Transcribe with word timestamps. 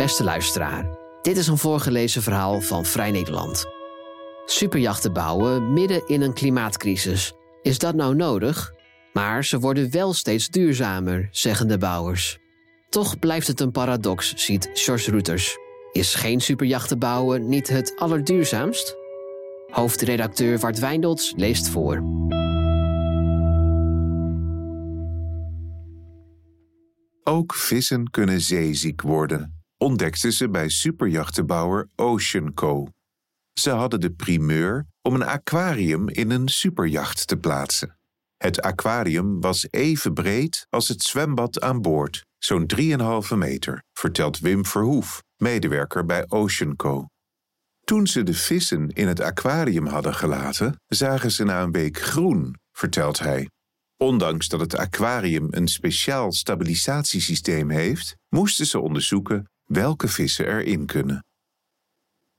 Beste 0.00 0.24
luisteraar, 0.24 0.98
dit 1.22 1.36
is 1.36 1.46
een 1.46 1.58
voorgelezen 1.58 2.22
verhaal 2.22 2.60
van 2.60 2.84
Vrij 2.84 3.10
Nederland. 3.10 3.66
Superjachten 4.44 5.12
bouwen 5.12 5.72
midden 5.72 6.06
in 6.06 6.20
een 6.20 6.32
klimaatcrisis. 6.32 7.32
Is 7.62 7.78
dat 7.78 7.94
nou 7.94 8.14
nodig? 8.14 8.72
Maar 9.12 9.44
ze 9.44 9.58
worden 9.58 9.90
wel 9.90 10.12
steeds 10.12 10.48
duurzamer, 10.48 11.28
zeggen 11.30 11.68
de 11.68 11.78
bouwers. 11.78 12.38
Toch 12.88 13.18
blijft 13.18 13.46
het 13.46 13.60
een 13.60 13.70
paradox, 13.70 14.34
ziet 14.34 14.70
George 14.72 15.10
Reuters. 15.10 15.56
Is 15.92 16.14
geen 16.14 16.40
superjachten 16.40 16.98
bouwen 16.98 17.48
niet 17.48 17.68
het 17.68 17.94
allerduurzaamst? 17.96 18.96
Hoofdredacteur 19.70 20.58
Wart 20.58 20.78
Wijndels 20.78 21.32
leest 21.36 21.68
voor. 21.68 22.02
Ook 27.22 27.54
vissen 27.54 28.10
kunnen 28.10 28.40
zeeziek 28.40 29.02
worden, 29.02 29.59
ontdekten 29.82 30.32
ze 30.32 30.48
bij 30.48 30.68
superjachtenbouwer 30.68 31.88
Ocean 31.96 32.54
Co. 32.54 32.88
Ze 33.52 33.70
hadden 33.70 34.00
de 34.00 34.10
primeur 34.10 34.86
om 35.02 35.14
een 35.14 35.24
aquarium 35.24 36.08
in 36.08 36.30
een 36.30 36.48
superjacht 36.48 37.26
te 37.26 37.36
plaatsen. 37.36 37.98
Het 38.36 38.60
aquarium 38.62 39.40
was 39.40 39.66
even 39.70 40.14
breed 40.14 40.66
als 40.68 40.88
het 40.88 41.02
zwembad 41.02 41.60
aan 41.60 41.80
boord, 41.80 42.26
zo'n 42.38 42.70
3,5 42.74 43.36
meter, 43.36 43.82
vertelt 43.92 44.38
Wim 44.38 44.66
Verhoef, 44.66 45.22
medewerker 45.36 46.06
bij 46.06 46.24
Ocean 46.28 46.76
Co. 46.76 47.06
Toen 47.84 48.06
ze 48.06 48.22
de 48.22 48.34
vissen 48.34 48.88
in 48.88 49.08
het 49.08 49.20
aquarium 49.20 49.86
hadden 49.86 50.14
gelaten, 50.14 50.80
zagen 50.86 51.30
ze 51.30 51.44
na 51.44 51.62
een 51.62 51.72
week 51.72 51.98
groen, 51.98 52.56
vertelt 52.72 53.18
hij. 53.18 53.48
Ondanks 53.96 54.48
dat 54.48 54.60
het 54.60 54.76
aquarium 54.76 55.46
een 55.50 55.68
speciaal 55.68 56.32
stabilisatiesysteem 56.32 57.70
heeft, 57.70 58.16
moesten 58.28 58.66
ze 58.66 58.80
onderzoeken 58.80 59.50
welke 59.72 60.08
vissen 60.08 60.46
erin 60.46 60.86
kunnen. 60.86 61.24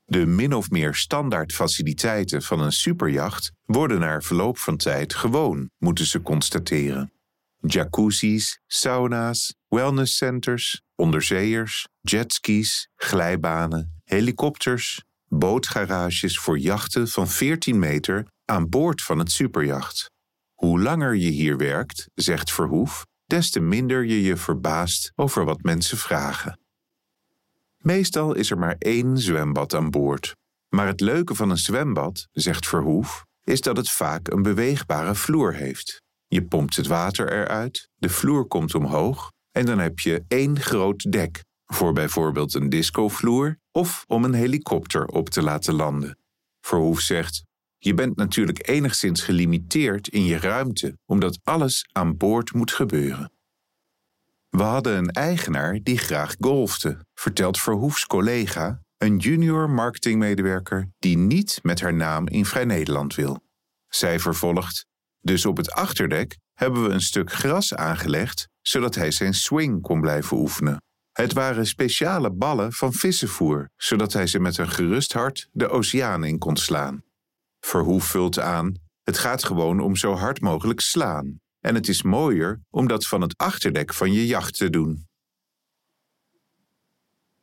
De 0.04 0.26
min 0.26 0.54
of 0.54 0.70
meer 0.70 0.94
standaard 0.94 1.52
faciliteiten 1.52 2.42
van 2.42 2.60
een 2.60 2.72
superjacht 2.72 3.52
worden 3.64 4.00
na 4.00 4.20
verloop 4.20 4.58
van 4.58 4.76
tijd 4.76 5.14
gewoon, 5.14 5.70
moeten 5.78 6.06
ze 6.06 6.22
constateren. 6.22 7.12
Jacuzzi's, 7.58 8.60
sauna's, 8.66 9.54
wellnesscenters, 9.68 10.82
onderzeeërs, 10.94 11.88
jetskis, 12.00 12.88
glijbanen, 12.96 14.00
helikopters, 14.04 15.02
bootgarages 15.28 16.38
voor 16.38 16.58
jachten 16.58 17.08
van 17.08 17.28
14 17.28 17.78
meter 17.78 18.26
aan 18.44 18.68
boord 18.68 19.02
van 19.02 19.18
het 19.18 19.30
superjacht. 19.30 20.10
Hoe 20.54 20.80
langer 20.80 21.14
je 21.14 21.30
hier 21.30 21.56
werkt, 21.56 22.06
zegt 22.14 22.52
Verhoef, 22.52 23.06
des 23.24 23.50
te 23.50 23.60
minder 23.60 24.04
je 24.04 24.22
je 24.22 24.36
verbaast 24.36 25.12
over 25.14 25.44
wat 25.44 25.62
mensen 25.62 25.98
vragen. 25.98 26.61
Meestal 27.82 28.34
is 28.34 28.50
er 28.50 28.58
maar 28.58 28.76
één 28.78 29.18
zwembad 29.18 29.74
aan 29.74 29.90
boord. 29.90 30.34
Maar 30.68 30.86
het 30.86 31.00
leuke 31.00 31.34
van 31.34 31.50
een 31.50 31.56
zwembad, 31.58 32.28
zegt 32.32 32.66
Verhoef, 32.66 33.24
is 33.44 33.60
dat 33.60 33.76
het 33.76 33.90
vaak 33.90 34.28
een 34.28 34.42
beweegbare 34.42 35.14
vloer 35.14 35.54
heeft. 35.54 36.02
Je 36.26 36.44
pompt 36.44 36.76
het 36.76 36.86
water 36.86 37.32
eruit, 37.32 37.88
de 37.94 38.08
vloer 38.08 38.46
komt 38.46 38.74
omhoog 38.74 39.30
en 39.50 39.66
dan 39.66 39.78
heb 39.78 39.98
je 39.98 40.24
één 40.28 40.60
groot 40.60 41.12
dek 41.12 41.44
voor 41.66 41.92
bijvoorbeeld 41.92 42.54
een 42.54 42.68
discovloer 42.68 43.58
of 43.72 44.04
om 44.06 44.24
een 44.24 44.34
helikopter 44.34 45.06
op 45.06 45.30
te 45.30 45.42
laten 45.42 45.74
landen. 45.74 46.18
Verhoef 46.60 47.00
zegt: 47.00 47.44
Je 47.78 47.94
bent 47.94 48.16
natuurlijk 48.16 48.68
enigszins 48.68 49.22
gelimiteerd 49.22 50.08
in 50.08 50.24
je 50.24 50.38
ruimte, 50.38 50.98
omdat 51.06 51.38
alles 51.42 51.88
aan 51.92 52.16
boord 52.16 52.52
moet 52.52 52.72
gebeuren. 52.72 53.32
We 54.56 54.62
hadden 54.62 54.96
een 54.96 55.10
eigenaar 55.10 55.78
die 55.82 55.98
graag 55.98 56.34
golfte, 56.40 57.06
vertelt 57.14 57.60
Verhoefs 57.60 58.06
collega, 58.06 58.82
een 58.98 59.16
junior 59.16 59.70
marketingmedewerker 59.70 60.88
die 60.98 61.16
niet 61.18 61.58
met 61.62 61.80
haar 61.80 61.94
naam 61.94 62.28
in 62.28 62.46
Vrij 62.46 62.64
Nederland 62.64 63.14
wil. 63.14 63.42
Zij 63.88 64.20
vervolgt: 64.20 64.86
Dus 65.20 65.46
op 65.46 65.56
het 65.56 65.70
achterdek 65.70 66.38
hebben 66.52 66.82
we 66.82 66.88
een 66.88 67.00
stuk 67.00 67.32
gras 67.32 67.74
aangelegd, 67.74 68.48
zodat 68.60 68.94
hij 68.94 69.10
zijn 69.10 69.34
swing 69.34 69.82
kon 69.82 70.00
blijven 70.00 70.36
oefenen. 70.36 70.82
Het 71.12 71.32
waren 71.32 71.66
speciale 71.66 72.30
ballen 72.30 72.72
van 72.72 72.92
vissenvoer, 72.92 73.70
zodat 73.76 74.12
hij 74.12 74.26
ze 74.26 74.38
met 74.38 74.58
een 74.58 74.70
gerust 74.70 75.12
hart 75.12 75.48
de 75.52 75.68
oceaan 75.68 76.24
in 76.24 76.38
kon 76.38 76.56
slaan. 76.56 77.02
Verhoef 77.60 78.04
vult 78.04 78.38
aan: 78.38 78.74
Het 79.02 79.18
gaat 79.18 79.44
gewoon 79.44 79.80
om 79.80 79.96
zo 79.96 80.14
hard 80.14 80.40
mogelijk 80.40 80.80
slaan. 80.80 81.40
En 81.62 81.74
het 81.74 81.88
is 81.88 82.02
mooier 82.02 82.60
om 82.70 82.86
dat 82.86 83.06
van 83.06 83.20
het 83.20 83.36
achterdek 83.36 83.94
van 83.94 84.12
je 84.12 84.26
jacht 84.26 84.56
te 84.56 84.70
doen. 84.70 85.06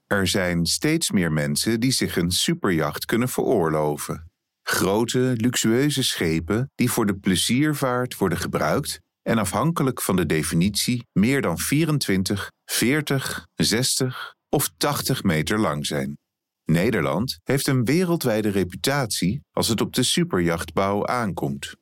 Er 0.07 0.27
zijn 0.27 0.65
steeds 0.65 1.11
meer 1.11 1.31
mensen 1.31 1.79
die 1.79 1.91
zich 1.91 2.17
een 2.17 2.31
superjacht 2.31 3.05
kunnen 3.05 3.29
veroorloven. 3.29 4.31
Grote, 4.61 5.33
luxueuze 5.35 6.03
schepen 6.03 6.71
die 6.75 6.91
voor 6.91 7.05
de 7.05 7.15
pleziervaart 7.15 8.17
worden 8.17 8.37
gebruikt 8.37 8.99
en 9.21 9.37
afhankelijk 9.37 10.01
van 10.01 10.15
de 10.15 10.25
definitie 10.25 11.07
meer 11.11 11.41
dan 11.41 11.57
24, 11.57 12.51
40, 12.65 13.47
60 13.55 14.35
of 14.49 14.69
80 14.77 15.23
meter 15.23 15.59
lang 15.59 15.85
zijn. 15.85 16.17
Nederland 16.65 17.39
heeft 17.43 17.67
een 17.67 17.85
wereldwijde 17.85 18.49
reputatie 18.49 19.41
als 19.51 19.67
het 19.67 19.81
op 19.81 19.93
de 19.93 20.03
superjachtbouw 20.03 21.05
aankomt. 21.05 21.75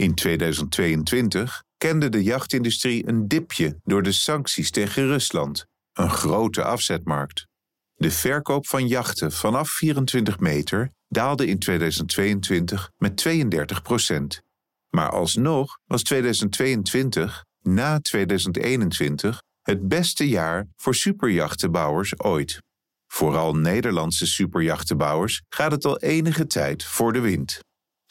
In 0.00 0.14
2022 0.14 1.62
kende 1.78 2.08
de 2.08 2.22
jachtindustrie 2.22 3.08
een 3.08 3.28
dipje 3.28 3.80
door 3.84 4.02
de 4.02 4.12
sancties 4.12 4.70
tegen 4.70 5.06
Rusland, 5.06 5.66
een 5.92 6.10
grote 6.10 6.64
afzetmarkt. 6.64 7.46
De 7.94 8.10
verkoop 8.10 8.66
van 8.66 8.88
jachten 8.88 9.32
vanaf 9.32 9.70
24 9.70 10.38
meter 10.38 10.90
daalde 11.08 11.46
in 11.46 11.58
2022 11.58 12.90
met 12.96 13.16
32 13.16 13.82
procent. 13.82 14.42
Maar 14.90 15.10
alsnog 15.10 15.78
was 15.86 16.02
2022, 16.02 17.44
na 17.62 18.00
2021, 18.00 19.42
het 19.62 19.88
beste 19.88 20.28
jaar 20.28 20.66
voor 20.76 20.94
superjachtenbouwers 20.94 22.20
ooit. 22.20 22.62
Vooral 23.06 23.54
Nederlandse 23.54 24.26
superjachtenbouwers 24.26 25.42
gaat 25.48 25.70
het 25.70 25.84
al 25.84 25.98
enige 25.98 26.46
tijd 26.46 26.84
voor 26.84 27.12
de 27.12 27.20
wind. 27.20 27.60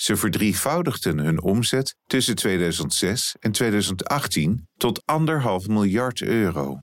Ze 0.02 0.16
verdrievoudigden 0.16 1.18
hun 1.18 1.42
omzet 1.42 1.96
tussen 2.06 2.36
2006 2.36 3.36
en 3.40 3.52
2018 3.52 4.68
tot 4.78 5.06
anderhalf 5.06 5.68
miljard 5.68 6.22
euro. 6.22 6.80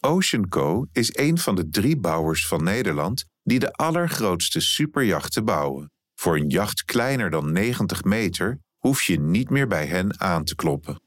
Ocean 0.00 0.48
Co 0.48 0.86
is 0.92 1.16
een 1.16 1.38
van 1.38 1.54
de 1.54 1.68
drie 1.68 1.96
bouwers 1.96 2.46
van 2.46 2.64
Nederland 2.64 3.24
die 3.42 3.58
de 3.58 3.72
allergrootste 3.72 4.60
superjachten 4.60 5.44
bouwen. 5.44 5.90
Voor 6.14 6.36
een 6.36 6.48
jacht 6.48 6.84
kleiner 6.84 7.30
dan 7.30 7.52
90 7.52 8.04
meter 8.04 8.58
hoef 8.78 9.02
je 9.02 9.20
niet 9.20 9.50
meer 9.50 9.66
bij 9.66 9.86
hen 9.86 10.20
aan 10.20 10.44
te 10.44 10.54
kloppen. 10.54 11.00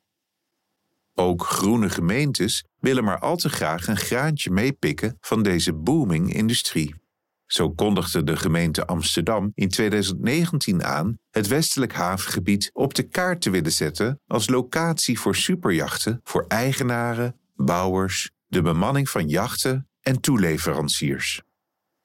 Ook 1.13 1.43
groene 1.43 1.89
gemeentes 1.89 2.63
willen 2.79 3.03
maar 3.03 3.19
al 3.19 3.35
te 3.35 3.49
graag 3.49 3.87
een 3.87 3.97
graantje 3.97 4.51
meepikken 4.51 5.17
van 5.19 5.43
deze 5.43 5.73
booming 5.73 6.33
industrie. 6.33 7.06
Zo 7.47 7.71
kondigde 7.71 8.23
de 8.23 8.37
gemeente 8.37 8.85
Amsterdam 8.85 9.51
in 9.53 9.69
2019 9.69 10.83
aan 10.83 11.17
het 11.29 11.47
westelijk 11.47 11.93
havengebied 11.93 12.69
op 12.73 12.93
de 12.93 13.03
kaart 13.03 13.41
te 13.41 13.49
willen 13.49 13.71
zetten 13.71 14.19
als 14.27 14.49
locatie 14.49 15.19
voor 15.19 15.35
superjachten 15.35 16.19
voor 16.23 16.45
eigenaren, 16.47 17.35
bouwers, 17.55 18.31
de 18.47 18.61
bemanning 18.61 19.09
van 19.09 19.27
jachten 19.27 19.87
en 20.01 20.21
toeleveranciers. 20.21 21.41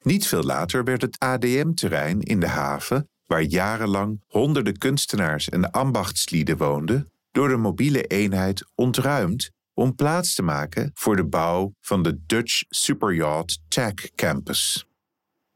Niet 0.01 0.27
veel 0.27 0.43
later 0.43 0.83
werd 0.83 1.01
het 1.01 1.19
ADM-terrein 1.19 2.21
in 2.21 2.39
de 2.39 2.47
haven, 2.47 3.09
waar 3.25 3.41
jarenlang 3.41 4.21
honderden 4.27 4.77
kunstenaars 4.77 5.49
en 5.49 5.71
ambachtslieden 5.71 6.57
woonden, 6.57 7.11
door 7.31 7.47
de 7.47 7.57
mobiele 7.57 8.03
eenheid 8.03 8.65
ontruimd 8.75 9.51
om 9.73 9.95
plaats 9.95 10.35
te 10.35 10.43
maken 10.43 10.91
voor 10.93 11.15
de 11.15 11.25
bouw 11.25 11.73
van 11.81 12.03
de 12.03 12.19
Dutch 12.25 12.63
Superyacht 12.69 13.59
Tech 13.67 13.93
Campus. 14.15 14.87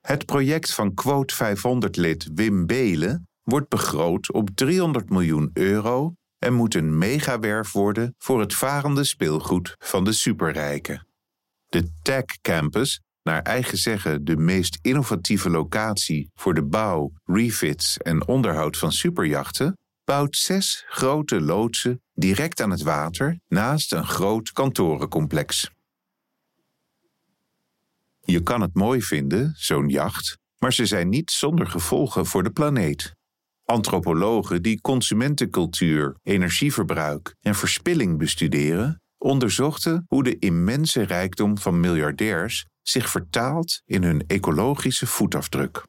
Het 0.07 0.25
project 0.25 0.73
van 0.73 0.93
Quote 0.93 1.55
500-lid 1.55 2.29
Wim 2.33 2.65
Belen 2.65 3.27
wordt 3.43 3.69
begroot 3.69 4.31
op 4.31 4.49
300 4.55 5.09
miljoen 5.09 5.49
euro 5.53 6.13
en 6.37 6.53
moet 6.53 6.75
een 6.75 6.97
megawerf 6.97 7.71
worden 7.71 8.15
voor 8.17 8.39
het 8.39 8.53
varende 8.53 9.03
speelgoed 9.03 9.75
van 9.77 10.03
de 10.03 10.11
superrijken. 10.11 11.07
De 11.65 11.91
Tech 12.01 12.25
Campus, 12.41 13.01
naar 13.23 13.41
eigen 13.41 13.77
zeggen 13.77 14.25
de 14.25 14.37
meest 14.37 14.77
innovatieve 14.81 15.49
locatie 15.49 16.31
voor 16.35 16.53
de 16.53 16.65
bouw, 16.65 17.11
refits 17.23 17.97
en 17.97 18.27
onderhoud 18.27 18.77
van 18.77 18.91
superjachten, 18.91 19.77
bouwt 20.03 20.37
zes 20.37 20.83
grote 20.87 21.41
loodsen 21.41 22.01
direct 22.13 22.61
aan 22.61 22.71
het 22.71 22.81
water 22.81 23.39
naast 23.47 23.93
een 23.93 24.07
groot 24.07 24.51
kantorencomplex. 24.51 25.71
Je 28.29 28.43
kan 28.43 28.61
het 28.61 28.73
mooi 28.73 29.01
vinden, 29.01 29.53
zo'n 29.55 29.89
jacht, 29.89 30.37
maar 30.57 30.73
ze 30.73 30.85
zijn 30.85 31.09
niet 31.09 31.31
zonder 31.31 31.67
gevolgen 31.67 32.25
voor 32.25 32.43
de 32.43 32.51
planeet. 32.51 33.11
Antropologen 33.65 34.61
die 34.61 34.81
consumentencultuur, 34.81 36.17
energieverbruik 36.23 37.35
en 37.41 37.55
verspilling 37.55 38.17
bestuderen, 38.17 39.01
onderzochten 39.17 40.05
hoe 40.07 40.23
de 40.23 40.39
immense 40.39 41.01
rijkdom 41.01 41.57
van 41.57 41.79
miljardairs 41.79 42.65
zich 42.81 43.09
vertaalt 43.09 43.81
in 43.85 44.03
hun 44.03 44.23
ecologische 44.27 45.07
voetafdruk. 45.07 45.83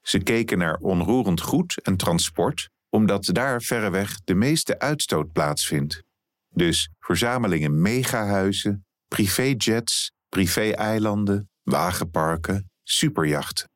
Ze 0.00 0.18
keken 0.18 0.58
naar 0.58 0.76
onroerend 0.76 1.40
goed 1.40 1.82
en 1.82 1.96
transport, 1.96 2.68
omdat 2.88 3.24
daar 3.24 3.62
verreweg 3.62 4.20
de 4.24 4.34
meeste 4.34 4.78
uitstoot 4.78 5.32
plaatsvindt. 5.32 6.02
Dus 6.48 6.88
verzamelingen 6.98 7.80
megahuizen, 7.80 8.84
privéjets, 9.08 10.12
privé-eilanden, 10.28 11.48
wagenparken, 11.64 12.70
superjachten. 12.82 13.68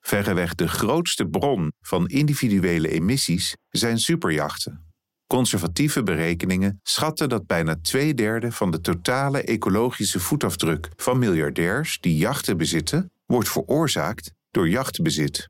Verreweg 0.00 0.54
de 0.54 0.68
grootste 0.68 1.26
bron 1.26 1.72
van 1.80 2.06
individuele 2.06 2.88
emissies 2.88 3.56
zijn 3.68 3.98
superjachten. 3.98 4.86
Conservatieve 5.26 6.02
berekeningen 6.02 6.80
schatten 6.82 7.28
dat 7.28 7.46
bijna 7.46 7.76
twee 7.82 8.14
derde 8.14 8.52
van 8.52 8.70
de 8.70 8.80
totale 8.80 9.42
ecologische 9.42 10.20
voetafdruk 10.20 10.88
van 10.96 11.18
miljardairs 11.18 11.98
die 12.00 12.16
jachten 12.16 12.56
bezitten, 12.56 13.12
wordt 13.26 13.48
veroorzaakt 13.48 14.32
door 14.50 14.68
jachtbezit. 14.68 15.48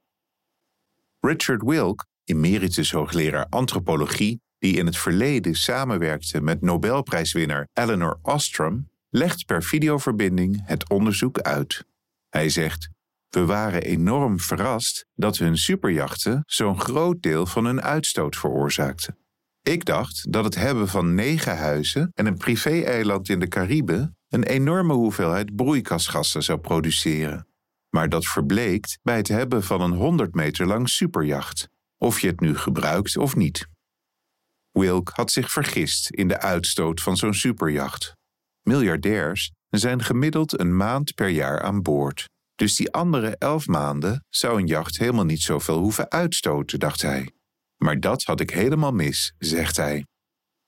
Richard 1.20 1.62
Wilk, 1.62 2.06
emeritus 2.24 2.92
hoogleraar 2.92 3.46
antropologie, 3.48 4.40
die 4.58 4.76
in 4.76 4.86
het 4.86 4.96
verleden 4.96 5.54
samenwerkte 5.54 6.40
met 6.40 6.60
Nobelprijswinnaar 6.60 7.68
Eleanor 7.72 8.18
Ostrom, 8.22 8.88
legt 9.10 9.46
per 9.46 9.62
videoverbinding 9.62 10.66
het 10.66 10.88
onderzoek 10.88 11.40
uit. 11.40 11.84
Hij 12.28 12.48
zegt: 12.48 12.88
We 13.28 13.44
waren 13.44 13.82
enorm 13.82 14.40
verrast 14.40 15.06
dat 15.14 15.36
hun 15.36 15.56
superjachten 15.56 16.42
zo'n 16.46 16.80
groot 16.80 17.22
deel 17.22 17.46
van 17.46 17.64
hun 17.64 17.82
uitstoot 17.82 18.36
veroorzaakten. 18.36 19.18
Ik 19.62 19.84
dacht 19.84 20.32
dat 20.32 20.44
het 20.44 20.54
hebben 20.54 20.88
van 20.88 21.14
negen 21.14 21.56
huizen 21.56 22.10
en 22.14 22.26
een 22.26 22.36
privé-eiland 22.36 23.28
in 23.28 23.40
de 23.40 23.48
Cariben 23.48 24.16
een 24.28 24.42
enorme 24.42 24.92
hoeveelheid 24.92 25.56
broeikasgassen 25.56 26.42
zou 26.42 26.58
produceren. 26.58 27.46
Maar 27.90 28.08
dat 28.08 28.26
verbleekt 28.26 28.98
bij 29.02 29.16
het 29.16 29.28
hebben 29.28 29.62
van 29.62 29.80
een 29.80 29.92
100 29.92 30.34
meter 30.34 30.66
lang 30.66 30.88
superjacht, 30.88 31.68
of 31.96 32.20
je 32.20 32.26
het 32.26 32.40
nu 32.40 32.56
gebruikt 32.56 33.16
of 33.16 33.36
niet. 33.36 33.68
Wilk 34.70 35.08
had 35.08 35.30
zich 35.30 35.50
vergist 35.50 36.10
in 36.10 36.28
de 36.28 36.40
uitstoot 36.40 37.00
van 37.00 37.16
zo'n 37.16 37.34
superjacht. 37.34 38.16
Miljardairs 38.68 39.52
zijn 39.68 40.02
gemiddeld 40.02 40.60
een 40.60 40.76
maand 40.76 41.14
per 41.14 41.28
jaar 41.28 41.62
aan 41.62 41.82
boord. 41.82 42.24
Dus 42.54 42.76
die 42.76 42.92
andere 42.92 43.36
elf 43.38 43.66
maanden 43.66 44.24
zou 44.28 44.60
een 44.60 44.66
jacht 44.66 44.98
helemaal 44.98 45.24
niet 45.24 45.42
zoveel 45.42 45.78
hoeven 45.78 46.10
uitstoten, 46.10 46.78
dacht 46.78 47.02
hij. 47.02 47.30
Maar 47.76 48.00
dat 48.00 48.22
had 48.22 48.40
ik 48.40 48.50
helemaal 48.50 48.92
mis, 48.92 49.34
zegt 49.38 49.76
hij. 49.76 50.06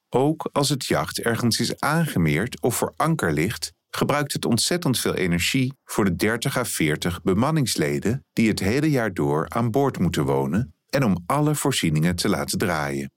Ook 0.08 0.48
als 0.52 0.68
het 0.68 0.86
jacht 0.86 1.20
ergens 1.20 1.60
is 1.60 1.80
aangemeerd 1.80 2.60
of 2.60 2.76
voor 2.76 2.92
anker 2.96 3.32
ligt, 3.32 3.72
gebruikt 3.90 4.32
het 4.32 4.44
ontzettend 4.44 4.98
veel 4.98 5.14
energie 5.14 5.72
voor 5.84 6.04
de 6.04 6.16
30 6.16 6.56
à 6.56 6.64
40 6.64 7.22
bemanningsleden 7.22 8.24
die 8.32 8.48
het 8.48 8.60
hele 8.60 8.90
jaar 8.90 9.14
door 9.14 9.48
aan 9.48 9.70
boord 9.70 9.98
moeten 9.98 10.24
wonen 10.24 10.74
en 10.88 11.04
om 11.04 11.22
alle 11.26 11.54
voorzieningen 11.54 12.16
te 12.16 12.28
laten 12.28 12.58
draaien. 12.58 13.10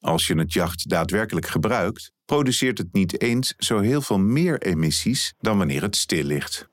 Als 0.00 0.26
je 0.26 0.34
het 0.34 0.52
jacht 0.52 0.88
daadwerkelijk 0.88 1.46
gebruikt, 1.46 2.12
produceert 2.30 2.78
het 2.78 2.92
niet 2.92 3.20
eens 3.20 3.54
zo 3.58 3.78
heel 3.78 4.00
veel 4.00 4.18
meer 4.18 4.62
emissies 4.62 5.34
dan 5.38 5.58
wanneer 5.58 5.82
het 5.82 5.96
stil 5.96 6.24
ligt. 6.24 6.68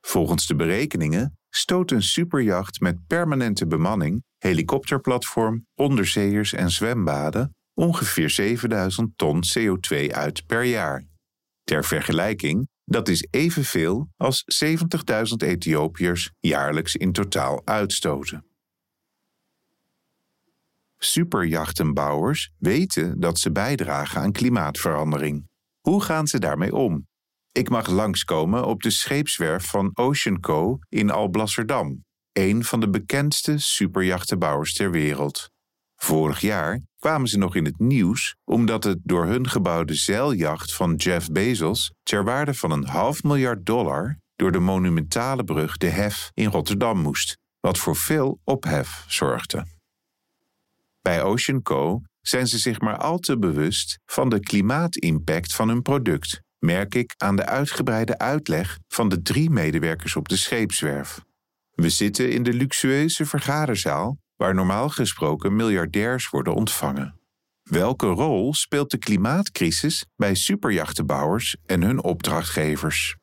Volgens 0.00 0.46
de 0.46 0.54
berekeningen 0.54 1.38
stoot 1.50 1.90
een 1.90 2.02
superjacht 2.02 2.80
met 2.80 3.06
permanente 3.06 3.66
bemanning, 3.66 4.24
helikopterplatform, 4.38 5.66
onderzeeërs 5.74 6.52
en 6.52 6.70
zwembaden 6.70 7.54
ongeveer 7.74 8.30
7000 8.30 9.18
ton 9.18 9.42
CO2 9.58 10.10
uit 10.10 10.46
per 10.46 10.64
jaar. 10.64 11.06
Ter 11.64 11.84
vergelijking, 11.84 12.68
dat 12.84 13.08
is 13.08 13.26
evenveel 13.30 14.08
als 14.16 14.44
70.000 14.64 15.36
Ethiopiërs 15.36 16.30
jaarlijks 16.40 16.96
in 16.96 17.12
totaal 17.12 17.62
uitstoten. 17.64 18.44
Superjachtenbouwers 21.06 22.50
weten 22.58 23.20
dat 23.20 23.38
ze 23.38 23.52
bijdragen 23.52 24.20
aan 24.20 24.32
klimaatverandering. 24.32 25.48
Hoe 25.80 26.02
gaan 26.02 26.26
ze 26.26 26.38
daarmee 26.38 26.74
om? 26.74 27.06
Ik 27.52 27.68
mag 27.68 27.88
langskomen 27.88 28.66
op 28.66 28.82
de 28.82 28.90
scheepswerf 28.90 29.66
van 29.66 29.90
Ocean 29.94 30.40
Co. 30.40 30.78
in 30.88 31.10
Alblasserdam, 31.10 32.04
een 32.32 32.64
van 32.64 32.80
de 32.80 32.90
bekendste 32.90 33.58
superjachtenbouwers 33.58 34.72
ter 34.74 34.90
wereld. 34.90 35.50
Vorig 35.96 36.40
jaar 36.40 36.80
kwamen 36.98 37.28
ze 37.28 37.38
nog 37.38 37.54
in 37.54 37.64
het 37.64 37.78
nieuws 37.78 38.36
omdat 38.44 38.84
het 38.84 38.98
door 39.02 39.26
hun 39.26 39.48
gebouwde 39.48 39.94
zeiljacht 39.94 40.74
van 40.74 40.94
Jeff 40.94 41.30
Bezos 41.30 41.92
ter 42.02 42.24
waarde 42.24 42.54
van 42.54 42.70
een 42.70 42.86
half 42.86 43.22
miljard 43.22 43.66
dollar 43.66 44.18
door 44.36 44.52
de 44.52 44.58
monumentale 44.58 45.44
brug 45.44 45.76
de 45.76 45.88
Hef 45.88 46.30
in 46.34 46.50
Rotterdam 46.50 46.98
moest, 46.98 47.38
wat 47.60 47.78
voor 47.78 47.96
veel 47.96 48.40
ophef 48.44 49.04
zorgde. 49.08 49.75
Bij 51.06 51.22
Ocean 51.22 51.62
Co 51.62 52.02
zijn 52.20 52.46
ze 52.46 52.58
zich 52.58 52.80
maar 52.80 52.96
al 52.96 53.18
te 53.18 53.38
bewust 53.38 53.98
van 54.06 54.28
de 54.28 54.40
klimaatimpact 54.40 55.54
van 55.54 55.68
hun 55.68 55.82
product, 55.82 56.40
merk 56.58 56.94
ik 56.94 57.14
aan 57.16 57.36
de 57.36 57.46
uitgebreide 57.46 58.18
uitleg 58.18 58.78
van 58.88 59.08
de 59.08 59.22
drie 59.22 59.50
medewerkers 59.50 60.16
op 60.16 60.28
de 60.28 60.36
scheepswerf. 60.36 61.20
We 61.70 61.88
zitten 61.88 62.30
in 62.30 62.42
de 62.42 62.52
luxueuze 62.52 63.26
vergaderzaal 63.26 64.18
waar 64.36 64.54
normaal 64.54 64.88
gesproken 64.88 65.56
miljardairs 65.56 66.28
worden 66.28 66.54
ontvangen. 66.54 67.20
Welke 67.62 68.06
rol 68.06 68.54
speelt 68.54 68.90
de 68.90 68.98
klimaatcrisis 68.98 70.06
bij 70.16 70.34
superjachtenbouwers 70.34 71.56
en 71.66 71.82
hun 71.82 72.02
opdrachtgevers? 72.02 73.16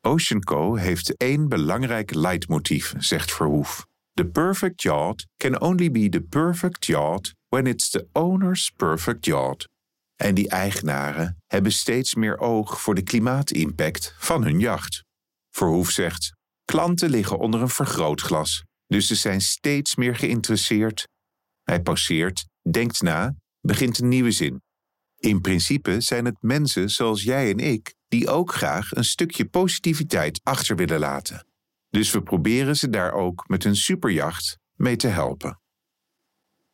Ocean 0.00 0.40
Co 0.40 0.74
heeft 0.74 1.16
één 1.16 1.48
belangrijk 1.48 2.14
leidmotief, 2.14 2.94
zegt 2.98 3.32
Verhoef. 3.32 3.86
The 4.18 4.26
perfect 4.26 4.82
yacht 4.82 5.26
can 5.36 5.60
only 5.60 5.90
be 5.90 6.08
the 6.08 6.20
perfect 6.20 6.86
yacht 6.86 7.34
when 7.48 7.66
it's 7.66 7.90
the 7.90 8.08
owner's 8.12 8.70
perfect 8.76 9.26
yacht. 9.26 9.68
En 10.16 10.34
die 10.34 10.48
eigenaren 10.48 11.36
hebben 11.46 11.72
steeds 11.72 12.14
meer 12.14 12.38
oog 12.38 12.80
voor 12.80 12.94
de 12.94 13.02
klimaatimpact 13.02 14.14
van 14.18 14.42
hun 14.42 14.58
jacht. 14.58 15.02
Verhoef 15.50 15.90
zegt: 15.90 16.32
klanten 16.64 17.10
liggen 17.10 17.38
onder 17.38 17.60
een 17.60 17.68
vergrootglas, 17.68 18.64
dus 18.86 19.06
ze 19.06 19.14
zijn 19.14 19.40
steeds 19.40 19.94
meer 19.94 20.16
geïnteresseerd. 20.16 21.08
Hij 21.62 21.82
pauzeert, 21.82 22.46
denkt 22.70 23.02
na, 23.02 23.34
begint 23.60 23.98
een 23.98 24.08
nieuwe 24.08 24.30
zin. 24.30 24.62
In 25.16 25.40
principe 25.40 26.00
zijn 26.00 26.24
het 26.24 26.42
mensen 26.42 26.90
zoals 26.90 27.22
jij 27.22 27.50
en 27.50 27.58
ik 27.58 27.94
die 28.08 28.28
ook 28.28 28.52
graag 28.52 28.90
een 28.90 29.04
stukje 29.04 29.48
positiviteit 29.48 30.40
achter 30.42 30.76
willen 30.76 30.98
laten. 30.98 31.47
Dus 31.90 32.10
we 32.10 32.22
proberen 32.22 32.76
ze 32.76 32.90
daar 32.90 33.12
ook 33.12 33.48
met 33.48 33.64
een 33.64 33.76
superjacht 33.76 34.58
mee 34.74 34.96
te 34.96 35.06
helpen. 35.06 35.60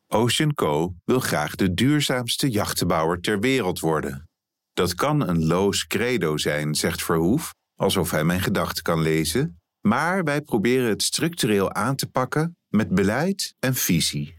Ocean 0.07 0.55
Co 0.55 0.95
wil 1.05 1.21
graag 1.21 1.55
de 1.55 1.75
duurzaamste 1.75 2.51
jachtenbouwer 2.51 3.21
ter 3.21 3.41
wereld 3.41 3.81
worden. 3.81 4.29
Dat 4.73 4.95
kan 4.95 5.29
een 5.29 5.47
loos 5.47 5.87
credo 5.87 6.37
zijn, 6.37 6.75
zegt 6.75 7.03
Verhoef, 7.03 7.55
alsof 7.75 8.11
hij 8.11 8.25
mijn 8.25 8.41
gedachten 8.41 8.83
kan 8.83 9.01
lezen, 9.01 9.61
maar 9.81 10.25
wij 10.25 10.41
proberen 10.41 10.89
het 10.89 11.03
structureel 11.03 11.73
aan 11.73 11.97
te 11.97 12.07
pakken 12.07 12.57
met 12.69 12.89
beleid 12.89 13.55
en 13.59 13.75
visie. 13.75 14.39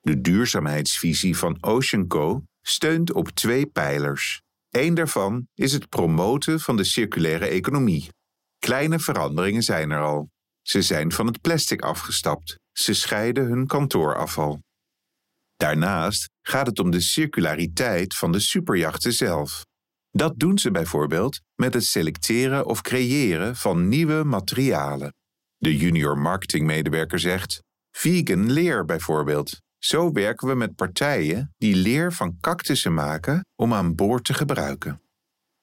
De 0.00 0.20
duurzaamheidsvisie 0.20 1.36
van 1.36 1.56
Ocean 1.60 2.06
Co 2.06 2.44
steunt 2.62 3.12
op 3.12 3.28
twee 3.28 3.66
pijlers. 3.66 4.42
Eén 4.70 4.94
daarvan 4.94 5.48
is 5.54 5.72
het 5.72 5.88
promoten 5.88 6.60
van 6.60 6.76
de 6.76 6.84
circulaire 6.84 7.46
economie. 7.46 8.08
Kleine 8.66 8.98
veranderingen 8.98 9.62
zijn 9.62 9.90
er 9.90 10.00
al. 10.00 10.30
Ze 10.62 10.82
zijn 10.82 11.12
van 11.12 11.26
het 11.26 11.40
plastic 11.40 11.82
afgestapt. 11.82 12.58
Ze 12.72 12.94
scheiden 12.94 13.44
hun 13.44 13.66
kantoorafval. 13.66 14.62
Daarnaast 15.56 16.28
gaat 16.42 16.66
het 16.66 16.78
om 16.78 16.90
de 16.90 17.00
circulariteit 17.00 18.14
van 18.14 18.32
de 18.32 18.40
superjachten 18.40 19.12
zelf. 19.12 19.64
Dat 20.10 20.38
doen 20.38 20.58
ze 20.58 20.70
bijvoorbeeld 20.70 21.40
met 21.54 21.74
het 21.74 21.84
selecteren 21.84 22.66
of 22.66 22.80
creëren 22.80 23.56
van 23.56 23.88
nieuwe 23.88 24.24
materialen. 24.24 25.14
De 25.56 25.76
junior 25.76 26.18
marketingmedewerker 26.18 27.18
zegt: 27.18 27.62
vegan 27.90 28.52
leer 28.52 28.84
bijvoorbeeld. 28.84 29.60
Zo 29.78 30.12
werken 30.12 30.48
we 30.48 30.54
met 30.54 30.74
partijen 30.74 31.54
die 31.58 31.74
leer 31.74 32.12
van 32.12 32.38
cactussen 32.40 32.94
maken 32.94 33.46
om 33.56 33.74
aan 33.74 33.94
boord 33.94 34.24
te 34.24 34.34
gebruiken. 34.34 35.01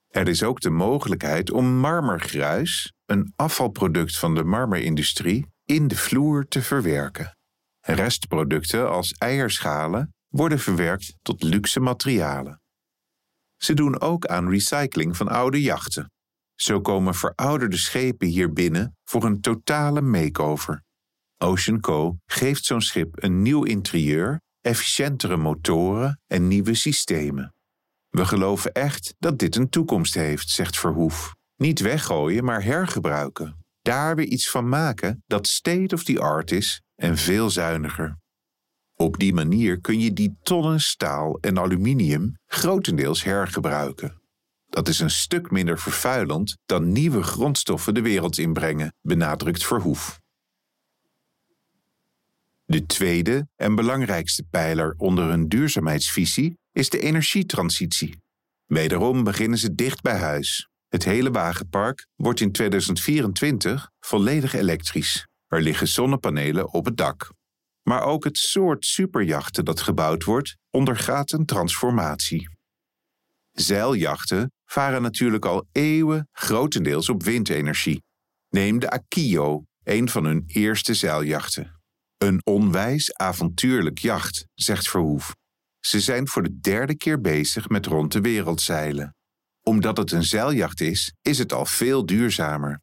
Er 0.09 0.27
is 0.27 0.43
ook 0.43 0.59
de 0.59 0.69
mogelijkheid 0.69 1.51
om 1.51 1.65
marmergruis, 1.65 2.93
een 3.05 3.33
afvalproduct 3.35 4.17
van 4.17 4.35
de 4.35 4.43
marmerindustrie, 4.43 5.45
in 5.65 5.87
de 5.87 5.95
vloer 5.95 6.47
te 6.47 6.61
verwerken. 6.61 7.37
Restproducten 7.79 8.89
als 8.89 9.11
eierschalen 9.11 10.13
worden 10.27 10.59
verwerkt 10.59 11.15
tot 11.21 11.43
luxe 11.43 11.79
materialen. 11.79 12.61
Ze 13.55 13.73
doen 13.73 14.01
ook 14.01 14.25
aan 14.25 14.49
recycling 14.49 15.17
van 15.17 15.27
oude 15.27 15.61
jachten. 15.61 16.11
Zo 16.55 16.81
komen 16.81 17.15
verouderde 17.15 17.77
schepen 17.77 18.27
hier 18.27 18.53
binnen 18.53 18.97
voor 19.03 19.23
een 19.23 19.41
totale 19.41 20.01
makeover. 20.01 20.83
Ocean 21.37 21.79
Co 21.79 22.17
geeft 22.25 22.65
zo'n 22.65 22.81
schip 22.81 23.23
een 23.23 23.41
nieuw 23.41 23.63
interieur, 23.63 24.41
efficiëntere 24.61 25.37
motoren 25.37 26.21
en 26.27 26.47
nieuwe 26.47 26.73
systemen. 26.73 27.53
We 28.09 28.25
geloven 28.25 28.71
echt 28.71 29.15
dat 29.19 29.39
dit 29.39 29.55
een 29.55 29.69
toekomst 29.69 30.13
heeft, 30.13 30.49
zegt 30.49 30.79
Verhoef. 30.79 31.35
Niet 31.55 31.79
weggooien, 31.79 32.43
maar 32.43 32.63
hergebruiken. 32.63 33.57
Daar 33.81 34.15
weer 34.15 34.25
iets 34.25 34.49
van 34.49 34.69
maken 34.69 35.23
dat 35.27 35.47
state 35.47 35.95
of 35.95 36.03
the 36.03 36.19
art 36.19 36.51
is 36.51 36.81
en 36.95 37.17
veel 37.17 37.49
zuiniger. 37.49 38.17
Op 38.95 39.17
die 39.17 39.33
manier 39.33 39.81
kun 39.81 39.99
je 39.99 40.13
die 40.13 40.37
tonnen 40.41 40.81
staal 40.81 41.37
en 41.39 41.59
aluminium 41.59 42.37
grotendeels 42.45 43.23
hergebruiken. 43.23 44.21
Dat 44.69 44.87
is 44.87 44.99
een 44.99 45.09
stuk 45.09 45.51
minder 45.51 45.79
vervuilend 45.79 46.57
dan 46.65 46.91
nieuwe 46.91 47.23
grondstoffen 47.23 47.93
de 47.93 48.01
wereld 48.01 48.37
inbrengen, 48.37 48.93
benadrukt 49.01 49.65
Verhoef. 49.65 50.19
De 52.65 52.85
tweede 52.85 53.47
en 53.55 53.75
belangrijkste 53.75 54.43
pijler 54.43 54.93
onder 54.97 55.25
hun 55.25 55.47
duurzaamheidsvisie 55.47 56.57
is 56.79 56.89
de 56.89 56.99
energietransitie. 56.99 58.21
Wederom 58.65 59.23
beginnen 59.23 59.57
ze 59.57 59.75
dicht 59.75 60.01
bij 60.01 60.17
huis. 60.17 60.69
Het 60.87 61.03
hele 61.03 61.31
wagenpark 61.31 62.07
wordt 62.15 62.39
in 62.39 62.51
2024 62.51 63.89
volledig 63.99 64.53
elektrisch. 64.53 65.27
Er 65.47 65.61
liggen 65.61 65.87
zonnepanelen 65.87 66.73
op 66.73 66.85
het 66.85 66.97
dak. 66.97 67.33
Maar 67.83 68.03
ook 68.03 68.23
het 68.23 68.37
soort 68.37 68.85
superjachten 68.85 69.65
dat 69.65 69.81
gebouwd 69.81 70.23
wordt 70.23 70.57
ondergaat 70.69 71.31
een 71.31 71.45
transformatie. 71.45 72.49
Zeiljachten 73.51 74.51
varen 74.65 75.01
natuurlijk 75.01 75.45
al 75.45 75.67
eeuwen 75.71 76.27
grotendeels 76.31 77.09
op 77.09 77.23
windenergie. 77.23 78.03
Neem 78.49 78.79
de 78.79 78.89
Akio, 78.89 79.63
een 79.83 80.09
van 80.09 80.25
hun 80.25 80.43
eerste 80.47 80.93
zeiljachten. 80.93 81.81
Een 82.17 82.41
onwijs 82.43 83.13
avontuurlijk 83.13 83.97
jacht, 83.97 84.45
zegt 84.53 84.89
Verhoef. 84.89 85.37
Ze 85.79 85.99
zijn 85.99 86.27
voor 86.27 86.43
de 86.43 86.59
derde 86.59 86.95
keer 86.95 87.21
bezig 87.21 87.69
met 87.69 87.85
rond 87.85 88.11
de 88.11 88.21
wereld 88.21 88.61
zeilen. 88.61 89.15
Omdat 89.61 89.97
het 89.97 90.11
een 90.11 90.23
zeiljacht 90.23 90.81
is, 90.81 91.13
is 91.21 91.37
het 91.37 91.53
al 91.53 91.65
veel 91.65 92.05
duurzamer. 92.05 92.81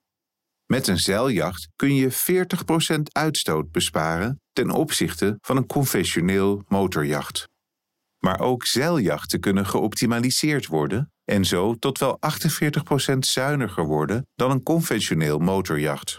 Met 0.66 0.86
een 0.86 0.98
zeiljacht 0.98 1.68
kun 1.76 1.94
je 1.94 2.12
40% 2.96 3.00
uitstoot 3.12 3.70
besparen 3.70 4.40
ten 4.52 4.70
opzichte 4.70 5.38
van 5.40 5.56
een 5.56 5.66
conventioneel 5.66 6.62
motorjacht. 6.68 7.48
Maar 8.18 8.40
ook 8.40 8.64
zeiljachten 8.64 9.40
kunnen 9.40 9.66
geoptimaliseerd 9.66 10.66
worden 10.66 11.12
en 11.24 11.44
zo 11.44 11.74
tot 11.74 11.98
wel 11.98 12.18
48% 13.14 13.18
zuiniger 13.18 13.84
worden 13.84 14.26
dan 14.34 14.50
een 14.50 14.62
conventioneel 14.62 15.38
motorjacht. 15.38 16.18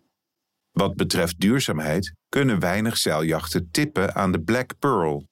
Wat 0.72 0.96
betreft 0.96 1.40
duurzaamheid 1.40 2.14
kunnen 2.30 2.60
weinig 2.60 2.98
zeiljachten 2.98 3.72
tippen 3.72 4.16
aan 4.16 4.32
de 4.32 4.42
Black 4.42 4.80
Pearl. 4.80 5.28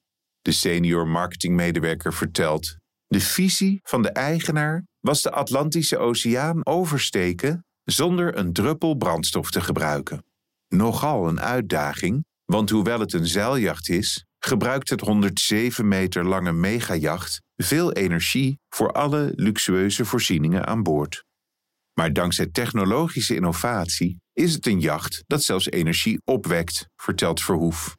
De 0.45 0.51
senior 0.51 1.07
marketingmedewerker 1.07 2.13
vertelt: 2.13 2.77
De 3.07 3.19
visie 3.19 3.79
van 3.83 4.01
de 4.01 4.09
eigenaar 4.09 4.85
was 4.99 5.21
de 5.21 5.31
Atlantische 5.31 5.97
Oceaan 5.97 6.65
oversteken 6.65 7.65
zonder 7.83 8.37
een 8.37 8.53
druppel 8.53 8.95
brandstof 8.95 9.51
te 9.51 9.61
gebruiken. 9.61 10.25
Nogal 10.67 11.27
een 11.27 11.41
uitdaging, 11.41 12.25
want 12.45 12.69
hoewel 12.69 12.99
het 12.99 13.13
een 13.13 13.27
zeiljacht 13.27 13.89
is, 13.89 14.25
gebruikt 14.39 14.89
het 14.89 15.01
107 15.01 15.87
meter 15.87 16.25
lange 16.25 16.51
megajacht 16.51 17.41
veel 17.55 17.91
energie 17.91 18.59
voor 18.69 18.91
alle 18.91 19.31
luxueuze 19.35 20.05
voorzieningen 20.05 20.65
aan 20.67 20.83
boord. 20.83 21.23
Maar 21.93 22.13
dankzij 22.13 22.47
technologische 22.47 23.35
innovatie 23.35 24.19
is 24.33 24.53
het 24.53 24.65
een 24.65 24.79
jacht 24.79 25.23
dat 25.27 25.43
zelfs 25.43 25.69
energie 25.69 26.21
opwekt, 26.23 26.87
vertelt 26.95 27.41
Verhoef. 27.41 27.95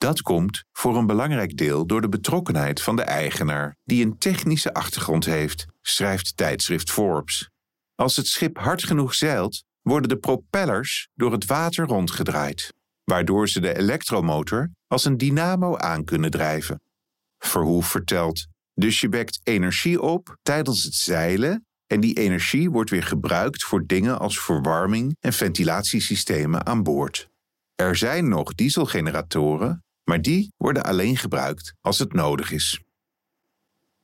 Dat 0.00 0.22
komt 0.22 0.64
voor 0.72 0.96
een 0.96 1.06
belangrijk 1.06 1.56
deel 1.56 1.86
door 1.86 2.00
de 2.00 2.08
betrokkenheid 2.08 2.82
van 2.82 2.96
de 2.96 3.02
eigenaar, 3.02 3.76
die 3.84 4.04
een 4.04 4.18
technische 4.18 4.74
achtergrond 4.74 5.24
heeft, 5.24 5.66
schrijft 5.82 6.36
tijdschrift 6.36 6.90
Forbes. 6.90 7.50
Als 7.94 8.16
het 8.16 8.26
schip 8.26 8.58
hard 8.58 8.84
genoeg 8.84 9.14
zeilt, 9.14 9.64
worden 9.82 10.08
de 10.08 10.16
propellers 10.16 11.08
door 11.14 11.32
het 11.32 11.46
water 11.46 11.86
rondgedraaid, 11.86 12.74
waardoor 13.04 13.48
ze 13.48 13.60
de 13.60 13.76
elektromotor 13.76 14.70
als 14.86 15.04
een 15.04 15.16
dynamo 15.16 15.76
aan 15.76 16.04
kunnen 16.04 16.30
drijven. 16.30 16.80
Verhoef 17.38 17.86
vertelt: 17.86 18.46
dus 18.74 19.00
je 19.00 19.08
wekt 19.08 19.40
energie 19.42 20.00
op 20.00 20.36
tijdens 20.42 20.84
het 20.84 20.94
zeilen 20.94 21.66
en 21.86 22.00
die 22.00 22.14
energie 22.14 22.70
wordt 22.70 22.90
weer 22.90 23.02
gebruikt 23.02 23.64
voor 23.64 23.86
dingen 23.86 24.18
als 24.18 24.40
verwarming 24.40 25.16
en 25.20 25.32
ventilatiesystemen 25.32 26.66
aan 26.66 26.82
boord. 26.82 27.28
Er 27.74 27.96
zijn 27.96 28.28
nog 28.28 28.54
dieselgeneratoren, 28.54 29.84
maar 30.10 30.22
die 30.22 30.52
worden 30.56 30.82
alleen 30.82 31.16
gebruikt 31.16 31.74
als 31.80 31.98
het 31.98 32.12
nodig 32.12 32.50
is. 32.52 32.82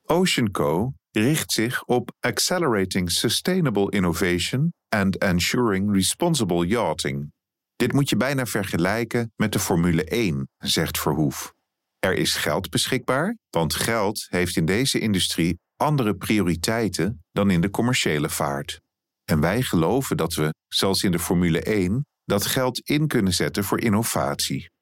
Ocean 0.05 0.51
Co 0.51 0.93
richt 1.11 1.51
zich 1.51 1.83
op 1.83 2.11
accelerating 2.19 3.11
sustainable 3.11 3.91
innovation 3.91 4.73
and 4.89 5.17
ensuring 5.17 5.93
responsible 5.93 6.67
yachting. 6.67 7.31
Dit 7.75 7.93
moet 7.93 8.09
je 8.09 8.17
bijna 8.17 8.45
vergelijken 8.45 9.31
met 9.35 9.51
de 9.51 9.59
Formule 9.59 10.03
1, 10.03 10.49
zegt 10.57 10.99
Verhoef. 10.99 11.53
Er 11.99 12.13
is 12.13 12.35
geld 12.35 12.69
beschikbaar, 12.69 13.37
want 13.49 13.75
geld 13.75 14.27
heeft 14.29 14.55
in 14.55 14.65
deze 14.65 14.99
industrie 14.99 15.59
andere 15.75 16.15
prioriteiten 16.15 17.23
dan 17.31 17.49
in 17.49 17.61
de 17.61 17.69
commerciële 17.69 18.29
vaart. 18.29 18.81
En 19.25 19.39
wij 19.39 19.61
geloven 19.61 20.17
dat 20.17 20.33
we, 20.33 20.53
zoals 20.67 21.03
in 21.03 21.11
de 21.11 21.19
Formule 21.19 21.61
1, 21.61 22.05
dat 22.25 22.45
geld 22.45 22.79
in 22.79 23.07
kunnen 23.07 23.33
zetten 23.33 23.63
voor 23.63 23.79
innovatie. 23.81 24.75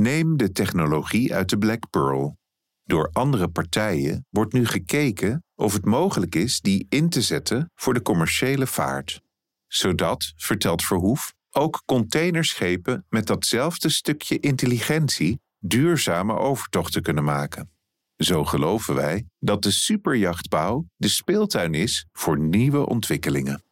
Neem 0.00 0.36
de 0.36 0.52
technologie 0.52 1.34
uit 1.34 1.48
de 1.48 1.58
Black 1.58 1.90
Pearl. 1.90 2.38
Door 2.84 3.10
andere 3.12 3.48
partijen 3.48 4.26
wordt 4.30 4.52
nu 4.52 4.66
gekeken 4.66 5.44
of 5.54 5.72
het 5.72 5.84
mogelijk 5.84 6.34
is 6.34 6.60
die 6.60 6.86
in 6.88 7.08
te 7.08 7.22
zetten 7.22 7.70
voor 7.74 7.94
de 7.94 8.02
commerciële 8.02 8.66
vaart. 8.66 9.20
Zodat, 9.66 10.32
vertelt 10.36 10.82
Verhoef, 10.82 11.34
ook 11.50 11.82
containerschepen 11.86 13.06
met 13.08 13.26
datzelfde 13.26 13.88
stukje 13.88 14.40
intelligentie 14.40 15.40
duurzame 15.58 16.36
overtochten 16.36 17.02
kunnen 17.02 17.24
maken. 17.24 17.70
Zo 18.16 18.44
geloven 18.44 18.94
wij 18.94 19.26
dat 19.38 19.62
de 19.62 19.70
superjachtbouw 19.70 20.86
de 20.96 21.08
speeltuin 21.08 21.74
is 21.74 22.06
voor 22.12 22.38
nieuwe 22.38 22.86
ontwikkelingen. 22.86 23.62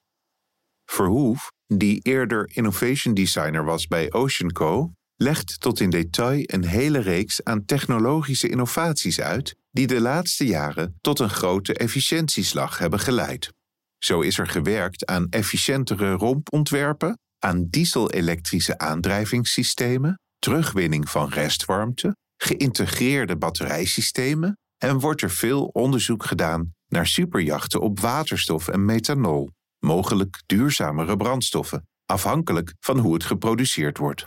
Verhoef, 0.84 1.52
die 1.66 2.00
eerder 2.02 2.50
innovation 2.52 3.14
designer 3.14 3.64
was 3.64 3.86
bij 3.86 4.12
Ocean 4.12 4.52
Co, 4.52 4.94
legt 5.16 5.60
tot 5.60 5.80
in 5.80 5.90
detail 5.90 6.42
een 6.46 6.64
hele 6.64 6.98
reeks 6.98 7.44
aan 7.44 7.64
technologische 7.64 8.48
innovaties 8.48 9.20
uit 9.20 9.56
die 9.70 9.86
de 9.86 10.00
laatste 10.00 10.46
jaren 10.46 10.98
tot 11.00 11.18
een 11.18 11.30
grote 11.30 11.74
efficiëntieslag 11.74 12.78
hebben 12.78 13.00
geleid. 13.00 13.52
Zo 13.98 14.20
is 14.20 14.38
er 14.38 14.46
gewerkt 14.46 15.06
aan 15.06 15.26
efficiëntere 15.30 16.12
rompontwerpen, 16.12 17.18
aan 17.38 17.66
diesel-elektrische 17.70 18.78
aandrijvingssystemen, 18.78 20.20
terugwinning 20.38 21.10
van 21.10 21.28
restwarmte, 21.28 22.16
geïntegreerde 22.36 23.36
batterijsystemen 23.36 24.58
en 24.78 24.98
wordt 24.98 25.22
er 25.22 25.30
veel 25.30 25.64
onderzoek 25.64 26.24
gedaan 26.24 26.74
naar 26.88 27.06
superjachten 27.06 27.80
op 27.80 28.00
waterstof 28.00 28.68
en 28.68 28.84
methanol, 28.84 29.50
mogelijk 29.78 30.42
duurzamere 30.46 31.16
brandstoffen, 31.16 31.86
afhankelijk 32.06 32.74
van 32.80 32.98
hoe 32.98 33.14
het 33.14 33.24
geproduceerd 33.24 33.98
wordt. 33.98 34.24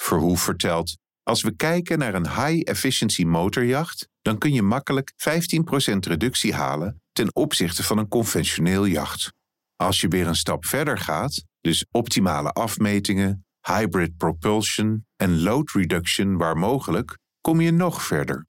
Verhoef 0.00 0.42
vertelt: 0.42 0.98
Als 1.22 1.42
we 1.42 1.56
kijken 1.56 1.98
naar 1.98 2.14
een 2.14 2.28
high-efficiency 2.28 3.24
motorjacht, 3.24 4.08
dan 4.22 4.38
kun 4.38 4.52
je 4.52 4.62
makkelijk 4.62 5.12
15% 5.12 5.14
reductie 5.98 6.54
halen 6.54 7.02
ten 7.12 7.34
opzichte 7.34 7.82
van 7.82 7.98
een 7.98 8.08
conventioneel 8.08 8.86
jacht. 8.86 9.32
Als 9.76 10.00
je 10.00 10.08
weer 10.08 10.26
een 10.26 10.36
stap 10.36 10.66
verder 10.66 10.98
gaat, 10.98 11.44
dus 11.60 11.86
optimale 11.90 12.52
afmetingen, 12.52 13.46
hybrid 13.60 14.16
propulsion 14.16 15.06
en 15.16 15.42
load 15.42 15.70
reduction 15.70 16.36
waar 16.36 16.56
mogelijk, 16.56 17.18
kom 17.40 17.60
je 17.60 17.70
nog 17.70 18.02
verder. 18.02 18.46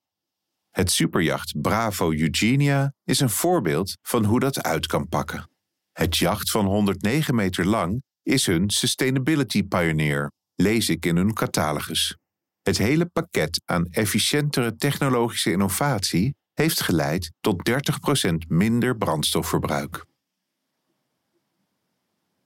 Het 0.69 0.91
superjacht 0.91 1.61
Bravo 1.61 2.11
Eugenia 2.11 2.93
is 3.03 3.19
een 3.19 3.29
voorbeeld 3.29 3.97
van 4.01 4.25
hoe 4.25 4.39
dat 4.39 4.63
uit 4.63 4.85
kan 4.85 5.07
pakken. 5.07 5.49
Het 5.91 6.17
jacht 6.17 6.51
van 6.51 6.65
109 6.65 7.35
meter 7.35 7.65
lang 7.65 8.03
is 8.23 8.45
hun 8.45 8.69
Sustainability 8.69 9.63
Pioneer, 9.63 10.31
lees 10.61 10.89
ik 10.89 11.05
in 11.05 11.15
hun 11.15 11.33
catalogus. 11.33 12.17
Het 12.61 12.77
hele 12.77 13.05
pakket 13.05 13.61
aan 13.65 13.85
efficiëntere 13.85 14.75
technologische 14.75 15.51
innovatie 15.51 16.35
heeft 16.53 16.81
geleid 16.81 17.31
tot 17.39 17.69
30% 17.69 18.33
minder 18.47 18.97
brandstofverbruik. 18.97 20.05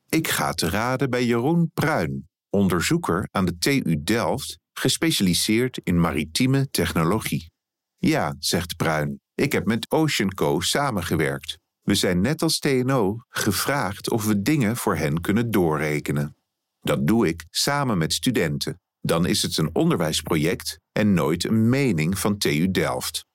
Ik 0.10 0.27
ga 0.27 0.51
te 0.51 0.70
raden 0.70 1.10
bij 1.10 1.25
Jeroen 1.25 1.72
Pruin, 1.74 2.29
onderzoeker 2.50 3.27
aan 3.32 3.46
de 3.46 3.58
TU 3.58 4.03
Delft, 4.03 4.60
gespecialiseerd 4.74 5.79
in 5.84 6.00
maritieme 6.00 6.70
technologie. 6.70 7.51
Ja, 7.98 8.36
zegt 8.39 8.75
Pruin, 8.75 9.22
ik 9.36 9.51
heb 9.51 9.65
met 9.65 9.91
Ocean 9.91 10.34
Co 10.34 10.60
samengewerkt. 10.60 11.58
We 11.82 11.96
zijn 11.96 12.22
net 12.22 12.41
als 12.41 12.60
TNO 12.60 13.17
gevraagd 13.29 14.10
of 14.10 14.25
we 14.25 14.41
dingen 14.41 14.77
voor 14.77 14.96
hen 14.96 15.22
kunnen 15.22 15.51
doorrekenen. 15.51 16.36
Dat 16.84 17.08
doe 17.08 17.28
ik 17.28 17.46
samen 17.50 17.98
met 17.98 18.13
studenten. 18.13 18.80
Dan 19.02 19.25
is 19.25 19.42
het 19.42 19.58
een 19.58 19.75
onderwijsproject 19.75 20.80
en 20.92 21.13
nooit 21.13 21.44
een 21.44 21.70
mening 21.70 22.20
van 22.20 22.38
TU 22.38 22.72
Delft. 22.72 23.25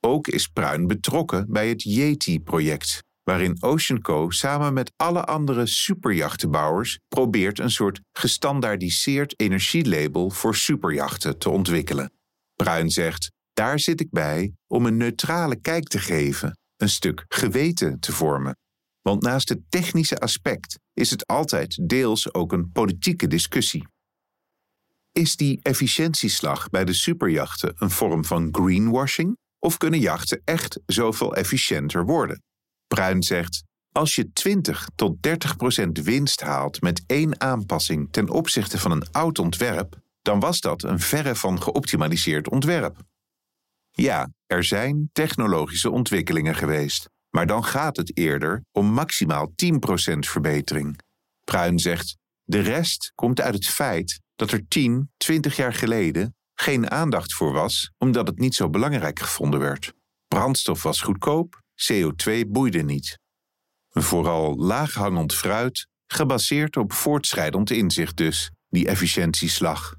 Ook 0.00 0.28
is 0.28 0.46
Pruin 0.46 0.86
betrokken 0.86 1.46
bij 1.48 1.68
het 1.68 1.82
Yeti-project, 1.82 3.02
waarin 3.22 3.62
OceanCo 3.62 4.30
samen 4.30 4.72
met 4.72 4.92
alle 4.96 5.24
andere 5.24 5.66
superjachtenbouwers 5.66 6.98
probeert 7.08 7.58
een 7.58 7.70
soort 7.70 8.00
gestandaardiseerd 8.12 9.40
energielabel 9.40 10.30
voor 10.30 10.56
superjachten 10.56 11.38
te 11.38 11.50
ontwikkelen. 11.50 12.12
Bruin 12.56 12.90
zegt: 12.90 13.30
Daar 13.52 13.80
zit 13.80 14.00
ik 14.00 14.10
bij 14.10 14.52
om 14.66 14.86
een 14.86 14.96
neutrale 14.96 15.56
kijk 15.56 15.88
te 15.88 15.98
geven, 15.98 16.58
een 16.76 16.88
stuk 16.88 17.24
geweten 17.28 18.00
te 18.00 18.12
vormen. 18.12 18.56
Want 19.02 19.22
naast 19.22 19.48
het 19.48 19.60
technische 19.68 20.18
aspect 20.18 20.78
is 21.00 21.10
het 21.10 21.26
altijd 21.26 21.88
deels 21.88 22.34
ook 22.34 22.52
een 22.52 22.70
politieke 22.72 23.26
discussie. 23.26 23.86
Is 25.12 25.36
die 25.36 25.58
efficiëntieslag 25.62 26.68
bij 26.68 26.84
de 26.84 26.92
superjachten 26.92 27.72
een 27.76 27.90
vorm 27.90 28.24
van 28.24 28.48
greenwashing? 28.52 29.36
Of 29.58 29.76
kunnen 29.76 30.00
jachten 30.00 30.40
echt 30.44 30.80
zoveel 30.86 31.34
efficiënter 31.34 32.04
worden? 32.04 32.42
Bruin 32.86 33.22
zegt: 33.22 33.62
Als 33.92 34.14
je 34.14 34.32
20 34.32 34.88
tot 34.94 35.22
30 35.22 35.56
procent 35.56 36.02
winst 36.02 36.40
haalt 36.40 36.80
met 36.80 37.02
één 37.06 37.40
aanpassing 37.40 38.08
ten 38.10 38.28
opzichte 38.28 38.78
van 38.78 38.90
een 38.90 39.10
oud 39.10 39.38
ontwerp, 39.38 39.98
dan 40.22 40.40
was 40.40 40.60
dat 40.60 40.82
een 40.82 41.00
verre 41.00 41.34
van 41.34 41.62
geoptimaliseerd 41.62 42.48
ontwerp. 42.48 42.96
Ja, 43.90 44.32
er 44.46 44.64
zijn 44.64 45.10
technologische 45.12 45.90
ontwikkelingen 45.90 46.54
geweest, 46.54 47.08
maar 47.30 47.46
dan 47.46 47.64
gaat 47.64 47.96
het 47.96 48.16
eerder 48.16 48.64
om 48.72 48.86
maximaal 48.86 49.52
10% 49.64 50.18
verbetering. 50.18 50.98
Pruin 51.44 51.78
zegt: 51.78 52.16
de 52.44 52.60
rest 52.60 53.12
komt 53.14 53.40
uit 53.40 53.54
het 53.54 53.66
feit 53.66 54.20
dat 54.36 54.50
er 54.50 54.68
10, 54.68 55.10
20 55.16 55.56
jaar 55.56 55.74
geleden 55.74 56.34
geen 56.54 56.90
aandacht 56.90 57.34
voor 57.34 57.52
was, 57.52 57.92
omdat 57.98 58.26
het 58.26 58.38
niet 58.38 58.54
zo 58.54 58.70
belangrijk 58.70 59.18
gevonden 59.18 59.60
werd. 59.60 59.92
Brandstof 60.28 60.82
was 60.82 61.00
goedkoop, 61.00 61.62
CO2 61.92 62.46
boeide 62.48 62.82
niet. 62.82 63.18
Vooral 63.90 64.56
laaghangend 64.56 65.34
fruit, 65.34 65.86
gebaseerd 66.06 66.76
op 66.76 66.92
voortschrijdend 66.92 67.70
inzicht 67.70 68.16
dus, 68.16 68.50
die 68.68 68.88
efficiëntieslag. 68.88 69.94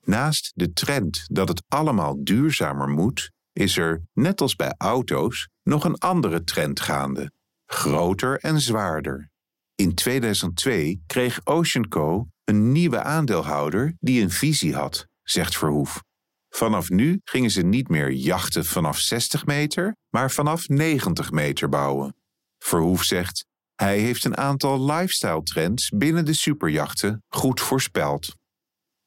Naast 0.00 0.52
de 0.54 0.72
trend 0.72 1.24
dat 1.26 1.48
het 1.48 1.62
allemaal 1.68 2.24
duurzamer 2.24 2.88
moet, 2.88 3.30
is 3.54 3.76
er, 3.76 4.02
net 4.12 4.40
als 4.40 4.56
bij 4.56 4.74
auto's, 4.78 5.48
nog 5.62 5.84
een 5.84 5.98
andere 5.98 6.44
trend 6.44 6.80
gaande: 6.80 7.32
groter 7.66 8.38
en 8.38 8.60
zwaarder. 8.60 9.30
In 9.74 9.94
2002 9.94 11.02
kreeg 11.06 11.40
OceanCo 11.44 12.28
een 12.44 12.72
nieuwe 12.72 13.02
aandeelhouder 13.02 13.94
die 14.00 14.22
een 14.22 14.30
visie 14.30 14.74
had, 14.74 15.06
zegt 15.22 15.56
Verhoef. 15.56 16.02
Vanaf 16.48 16.88
nu 16.88 17.20
gingen 17.24 17.50
ze 17.50 17.62
niet 17.62 17.88
meer 17.88 18.10
jachten 18.10 18.64
vanaf 18.64 18.98
60 18.98 19.46
meter, 19.46 19.96
maar 20.10 20.30
vanaf 20.30 20.68
90 20.68 21.30
meter 21.30 21.68
bouwen. 21.68 22.16
Verhoef 22.58 23.04
zegt: 23.04 23.46
hij 23.74 23.98
heeft 23.98 24.24
een 24.24 24.36
aantal 24.36 24.84
lifestyle 24.84 25.42
trends 25.42 25.88
binnen 25.88 26.24
de 26.24 26.32
superjachten 26.32 27.22
goed 27.28 27.60
voorspeld. 27.60 28.36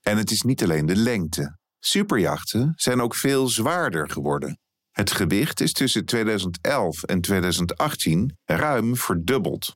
En 0.01 0.17
het 0.17 0.31
is 0.31 0.41
niet 0.41 0.63
alleen 0.63 0.85
de 0.85 0.95
lengte. 0.95 1.57
Superjachten 1.87 2.73
zijn 2.75 3.01
ook 3.01 3.15
veel 3.15 3.47
zwaarder 3.47 4.09
geworden. 4.09 4.59
Het 4.91 5.11
gewicht 5.11 5.61
is 5.61 5.73
tussen 5.73 6.05
2011 6.05 7.03
en 7.03 7.21
2018 7.21 8.37
ruim 8.45 8.95
verdubbeld. 8.95 9.75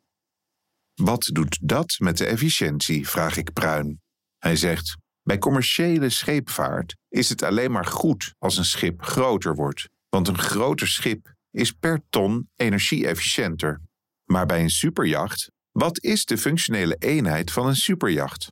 Wat 0.94 1.30
doet 1.34 1.60
dat 1.62 1.96
met 2.00 2.18
de 2.18 2.25
efficiëntie? 2.25 3.10
vraag 3.10 3.38
ik 3.38 3.53
Pruin. 3.53 4.01
Hij 4.38 4.56
zegt: 4.56 4.98
Bij 5.24 5.38
commerciële 5.38 6.10
scheepvaart 6.10 6.96
is 7.08 7.30
het 7.30 7.44
alleen 7.44 7.72
maar 7.72 7.86
goed 7.86 8.34
als 8.38 8.58
een 8.58 8.65
schip 8.65 9.01
groter 9.01 9.56
wordt, 9.56 9.89
want 10.10 10.27
een 10.27 10.39
groter 10.39 10.88
schip 10.88 11.34
is 11.51 11.72
per 11.72 12.01
ton 12.10 12.50
energie-efficiënter. 12.56 13.82
Maar 14.25 14.46
bij 14.46 14.62
een 14.62 14.70
superjacht, 14.70 15.51
wat 15.72 16.03
is 16.03 16.25
de 16.25 16.38
functionele 16.38 16.96
eenheid 16.96 17.51
van 17.51 17.68
een 17.68 17.75
superjacht? 17.75 18.51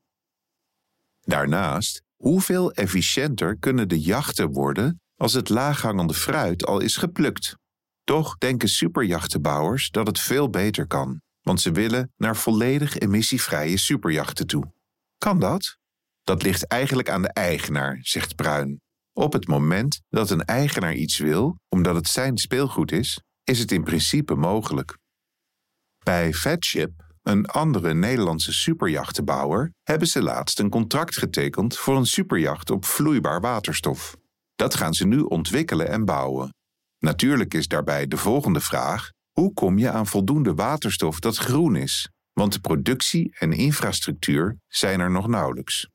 Daarnaast, 1.22 2.02
hoeveel 2.24 2.72
efficiënter 2.72 3.58
kunnen 3.58 3.88
de 3.88 4.02
jachten 4.02 4.52
worden 4.52 5.02
als 5.16 5.34
het 5.34 5.50
laaghangende 5.50 6.14
fruit 6.14 6.66
al 6.66 6.80
is 6.80 6.98
geplukt? 6.98 7.56
Toch 8.04 8.38
denken 8.38 8.70
superjachtenbouwers 8.70 9.90
dat 9.90 10.08
het 10.08 10.20
veel 10.20 10.50
beter 10.50 10.88
kan 10.88 11.22
want 11.42 11.62
ze 11.62 11.72
willen 11.72 12.14
naar 12.18 12.38
volledig 12.38 12.98
emissievrije 12.98 13.78
superjachten 13.78 14.48
toe. 14.48 14.74
Kan 15.18 15.40
dat? 15.40 15.78
Dat 16.24 16.44
ligt 16.44 16.68
eigenlijk 16.68 17.10
aan 17.10 17.22
de 17.22 17.34
eigenaar, 17.34 18.00
zegt 18.02 18.36
Bruin. 18.36 18.82
Op 19.14 19.34
het 19.34 19.48
moment 19.48 20.02
dat 20.10 20.30
een 20.30 20.46
eigenaar 20.46 20.94
iets 20.94 21.18
wil, 21.18 21.60
omdat 21.70 21.96
het 21.96 22.08
zijn 22.08 22.38
speelgoed 22.38 22.92
is, 22.92 23.22
is 23.44 23.60
het 23.60 23.72
in 23.72 23.84
principe 23.84 24.36
mogelijk. 24.36 24.98
Bij 26.04 26.34
Fatship, 26.34 27.09
een 27.24 27.46
andere 27.46 27.94
Nederlandse 27.94 28.54
superjachtenbouwer, 28.54 29.74
hebben 29.84 30.08
ze 30.08 30.22
laatst 30.22 30.60
een 30.60 30.70
contract 30.70 31.18
getekend 31.18 31.78
voor 31.78 31.98
een 31.98 32.06
superjacht 32.06 32.70
op 32.70 32.86
vloeibaar 32.86 33.42
waterstof. 33.42 34.18
Dat 34.56 34.76
gaan 34.76 34.94
ze 34.94 35.08
nu 35.08 35.20
ontwikkelen 35.20 35.90
en 35.90 36.06
bouwen. 36.06 36.54
Natuurlijk 37.00 37.54
is 37.54 37.68
daarbij 37.68 38.08
de 38.08 38.18
volgende 38.18 38.60
vraag: 38.60 39.10
hoe 39.32 39.54
kom 39.54 39.78
je 39.78 39.90
aan 39.92 40.08
voldoende 40.08 40.54
waterstof 40.54 41.20
dat 41.20 41.38
groen 41.38 41.76
is? 41.76 42.10
Want 42.34 42.54
de 42.54 42.60
productie 42.60 43.36
en 43.40 43.52
infrastructuur 43.52 44.58
zijn 44.68 45.00
er 45.00 45.12
nog 45.12 45.28
nauwelijks. 45.28 45.90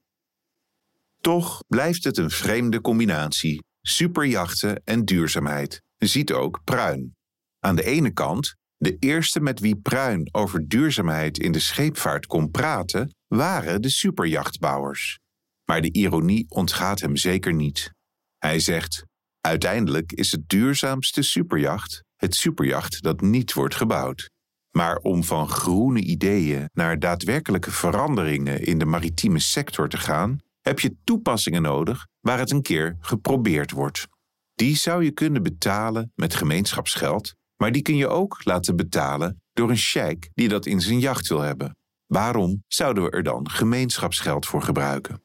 Toch 1.21 1.61
blijft 1.67 2.05
het 2.05 2.19
een 2.19 2.31
vreemde 2.31 2.81
combinatie: 2.81 3.65
superjachten 3.81 4.83
en 4.85 5.05
duurzaamheid. 5.05 5.83
Ziet 5.99 6.33
ook 6.33 6.61
Pruin. 6.65 7.17
Aan 7.61 7.77
de 7.77 7.85
ene 7.85 8.11
kant, 8.11 8.55
de 8.85 8.97
eerste 8.99 9.41
met 9.41 9.61
wie 9.61 9.77
Pruin 9.77 10.29
over 10.33 10.69
duurzaamheid 10.69 11.39
in 11.39 11.53
de 11.53 11.59
scheepvaart 11.59 12.27
kon 12.27 12.51
praten, 12.51 13.15
waren 13.27 13.83
de 13.83 13.91
superjachtbouwers. 13.91 15.19
Maar 15.65 15.81
de 15.81 15.93
ironie 15.93 16.47
ontgaat 16.49 17.01
hem 17.01 17.17
zeker 17.17 17.55
niet. 17.55 17.91
Hij 18.39 18.59
zegt: 18.59 19.05
Uiteindelijk 19.41 20.13
is 20.13 20.33
het 20.33 20.49
duurzaamste 20.49 21.23
superjacht 21.23 22.03
het 22.25 22.35
superjacht 22.35 23.03
dat 23.03 23.21
niet 23.21 23.53
wordt 23.53 23.75
gebouwd. 23.75 24.31
Maar 24.71 24.97
om 24.97 25.25
van 25.25 25.49
groene 25.49 26.01
ideeën 26.01 26.69
naar 26.73 26.99
daadwerkelijke 26.99 27.71
veranderingen 27.71 28.63
in 28.63 28.79
de 28.79 28.85
maritieme 28.85 29.39
sector 29.39 29.89
te 29.89 29.99
gaan, 29.99 30.39
heb 30.61 30.81
je 30.81 30.97
toepassingen 31.05 31.63
nodig 31.63 32.07
waar 32.21 32.39
het 32.39 32.51
een 32.51 32.63
keer 32.63 32.97
geprobeerd 33.01 33.71
wordt. 33.71 34.07
Die 34.55 34.77
zou 34.77 35.05
je 35.05 35.11
kunnen 35.11 35.43
betalen 35.43 36.13
met 36.15 36.35
gemeenschapsgeld, 36.35 37.35
maar 37.57 37.73
die 37.73 37.83
kun 37.83 37.97
je 37.97 38.09
ook 38.09 38.45
laten 38.45 38.77
betalen 38.77 39.43
door 39.53 39.71
een 39.71 39.79
sheik 39.79 40.31
die 40.35 40.49
dat 40.49 40.67
in 40.67 40.81
zijn 40.81 40.99
jacht 40.99 41.29
wil 41.29 41.41
hebben. 41.41 41.77
Waarom 42.07 42.65
zouden 42.67 43.05
we 43.05 43.11
er 43.11 43.23
dan 43.23 43.51
gemeenschapsgeld 43.51 44.47
voor 44.47 44.63
gebruiken? 44.63 45.23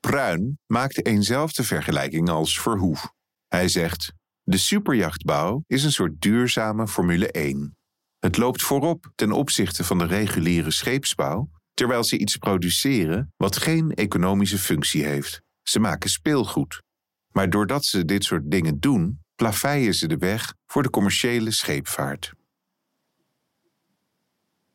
Pruin 0.00 0.58
maakt 0.66 1.06
eenzelfde 1.06 1.64
vergelijking 1.64 2.28
als 2.28 2.60
Verhoef. 2.60 3.12
Hij 3.48 3.68
zegt: 3.68 4.12
de 4.42 4.56
superjachtbouw 4.56 5.62
is 5.66 5.84
een 5.84 5.92
soort 5.92 6.20
duurzame 6.20 6.88
Formule 6.88 7.30
1. 7.30 7.76
Het 8.18 8.36
loopt 8.36 8.62
voorop 8.62 9.12
ten 9.14 9.32
opzichte 9.32 9.84
van 9.84 9.98
de 9.98 10.06
reguliere 10.06 10.70
scheepsbouw, 10.70 11.50
terwijl 11.74 12.04
ze 12.04 12.18
iets 12.18 12.36
produceren 12.36 13.32
wat 13.36 13.56
geen 13.56 13.90
economische 13.90 14.58
functie 14.58 15.04
heeft. 15.04 15.42
Ze 15.62 15.80
maken 15.80 16.10
speelgoed. 16.10 16.82
Maar 17.32 17.50
doordat 17.50 17.84
ze 17.84 18.04
dit 18.04 18.24
soort 18.24 18.50
dingen 18.50 18.80
doen, 18.80 19.21
plaveien 19.34 19.94
ze 19.94 20.06
de 20.06 20.16
weg 20.16 20.54
voor 20.66 20.82
de 20.82 20.90
commerciële 20.90 21.50
scheepvaart. 21.50 22.32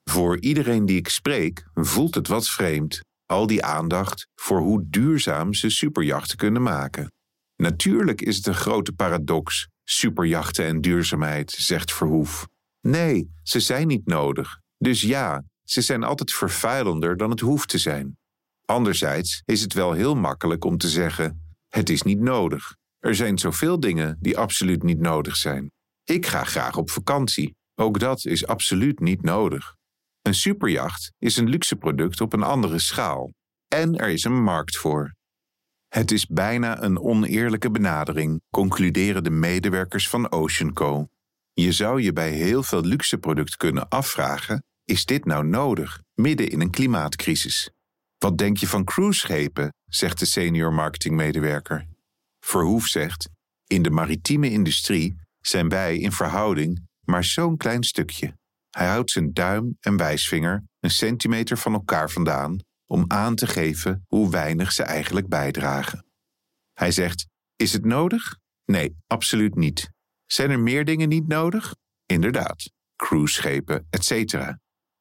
Voor 0.04 0.40
iedereen 0.40 0.86
die 0.86 0.98
ik 0.98 1.10
spreek 1.10 1.66
voelt 1.74 2.16
het 2.16 2.28
wat 2.28 2.50
vreemd, 2.50 3.02
al 3.26 3.48
die 3.48 3.64
aandacht 3.64 4.28
voor 4.36 4.60
hoe 4.60 4.86
duurzaam 4.90 5.54
ze 5.54 5.70
superjachten 5.70 6.38
kunnen 6.38 6.62
maken. 6.62 7.12
Natuurlijk 7.56 8.22
is 8.22 8.36
het 8.36 8.46
een 8.46 8.56
grote 8.56 8.94
paradox, 8.94 9.68
superjachten 9.84 10.66
en 10.66 10.82
duurzaamheid, 10.82 11.52
zegt 11.52 11.94
Verhoef. 11.94 12.48
Nee, 12.82 13.32
ze 13.44 13.60
zijn 13.60 13.88
niet 13.88 14.06
nodig. 14.06 14.60
Dus 14.78 15.02
ja, 15.02 15.44
ze 15.64 15.82
zijn 15.82 16.04
altijd 16.04 16.34
vervuilender 16.34 17.18
dan 17.18 17.30
het 17.30 17.40
hoeft 17.40 17.70
te 17.70 17.78
zijn. 17.78 18.18
Anderzijds 18.66 19.42
is 19.46 19.62
het 19.62 19.74
wel 19.74 19.92
heel 19.92 20.16
makkelijk 20.16 20.66
om 20.66 20.78
te 20.78 20.90
zeggen: 20.90 21.56
het 21.68 21.90
is 21.90 22.02
niet 22.02 22.20
nodig. 22.20 22.76
Er 23.00 23.16
zijn 23.16 23.38
zoveel 23.38 23.80
dingen 23.80 24.18
die 24.20 24.38
absoluut 24.38 24.84
niet 24.84 25.00
nodig 25.00 25.36
zijn. 25.36 25.72
Ik 26.04 26.26
ga 26.26 26.44
graag 26.44 26.78
op 26.78 26.90
vakantie. 26.90 27.56
Ook 27.76 28.00
dat 28.00 28.26
is 28.26 28.48
absoluut 28.48 29.00
niet 29.00 29.22
nodig. 29.22 29.76
Een 30.22 30.34
superjacht 30.34 31.12
is 31.18 31.38
een 31.38 31.50
luxe 31.50 31.76
product 31.76 32.22
op 32.22 32.34
een 32.34 32.44
andere 32.44 32.80
schaal. 32.80 33.34
En 33.68 33.96
er 33.96 34.10
is 34.10 34.24
een 34.24 34.44
markt 34.44 34.78
voor. 34.78 35.16
Het 35.88 36.12
is 36.12 36.26
bijna 36.26 36.82
een 36.82 37.00
oneerlijke 37.00 37.72
benadering, 37.72 38.42
concluderen 38.50 39.24
de 39.24 39.30
medewerkers 39.30 40.10
van 40.10 40.32
OceanCo. 40.32 41.08
Je 41.54 41.72
zou 41.72 42.02
je 42.02 42.14
bij 42.14 42.32
heel 42.32 42.64
veel 42.64 42.82
luxe 42.82 43.18
producten 43.18 43.58
kunnen 43.58 43.88
afvragen: 43.88 44.64
is 44.84 45.06
dit 45.06 45.26
nou 45.26 45.46
nodig, 45.46 46.02
midden 46.14 46.50
in 46.50 46.62
een 46.62 46.72
klimaatcrisis? 46.72 47.72
Wat 48.18 48.38
denk 48.38 48.58
je 48.58 48.68
van 48.68 48.84
cruiseschepen? 48.84 49.74
zegt 49.86 50.20
de 50.20 50.26
senior 50.26 50.74
marketingmedewerker. 50.74 51.88
Verhoef 52.48 52.86
zegt: 52.86 53.30
In 53.66 53.82
de 53.82 53.90
maritieme 53.90 54.50
industrie 54.50 55.16
zijn 55.40 55.70
wij 55.70 55.98
in 55.98 56.12
verhouding 56.12 56.88
maar 57.06 57.24
zo'n 57.24 57.58
klein 57.58 57.84
stukje. 57.84 58.38
Hij 58.70 58.88
houdt 58.88 59.12
zijn 59.12 59.34
duim 59.34 59.78
en 59.80 59.98
wijsvinger 59.98 60.64
een 60.80 60.90
centimeter 60.90 61.58
van 61.58 61.74
elkaar 61.74 62.10
vandaan 62.10 62.58
om 62.86 63.06
aan 63.08 63.36
te 63.36 63.48
geven 63.48 64.06
hoe 64.08 64.30
weinig 64.30 64.72
ze 64.72 64.84
eigenlijk 64.84 65.28
bijdragen. 65.28 66.06
Hij 66.74 66.92
zegt: 66.92 67.28
Is 67.56 67.74
het 67.74 67.86
nodig? 67.86 68.38
Nee, 68.66 68.96
absoluut 69.08 69.56
niet. 69.56 69.90
Zijn 70.26 70.50
er 70.50 70.60
meer 70.60 70.86
dingen 70.86 71.10
niet 71.10 71.28
nodig? 71.28 71.76
Inderdaad, 72.06 72.72
cruiseschepen, 72.96 73.88
etc. 73.90 74.54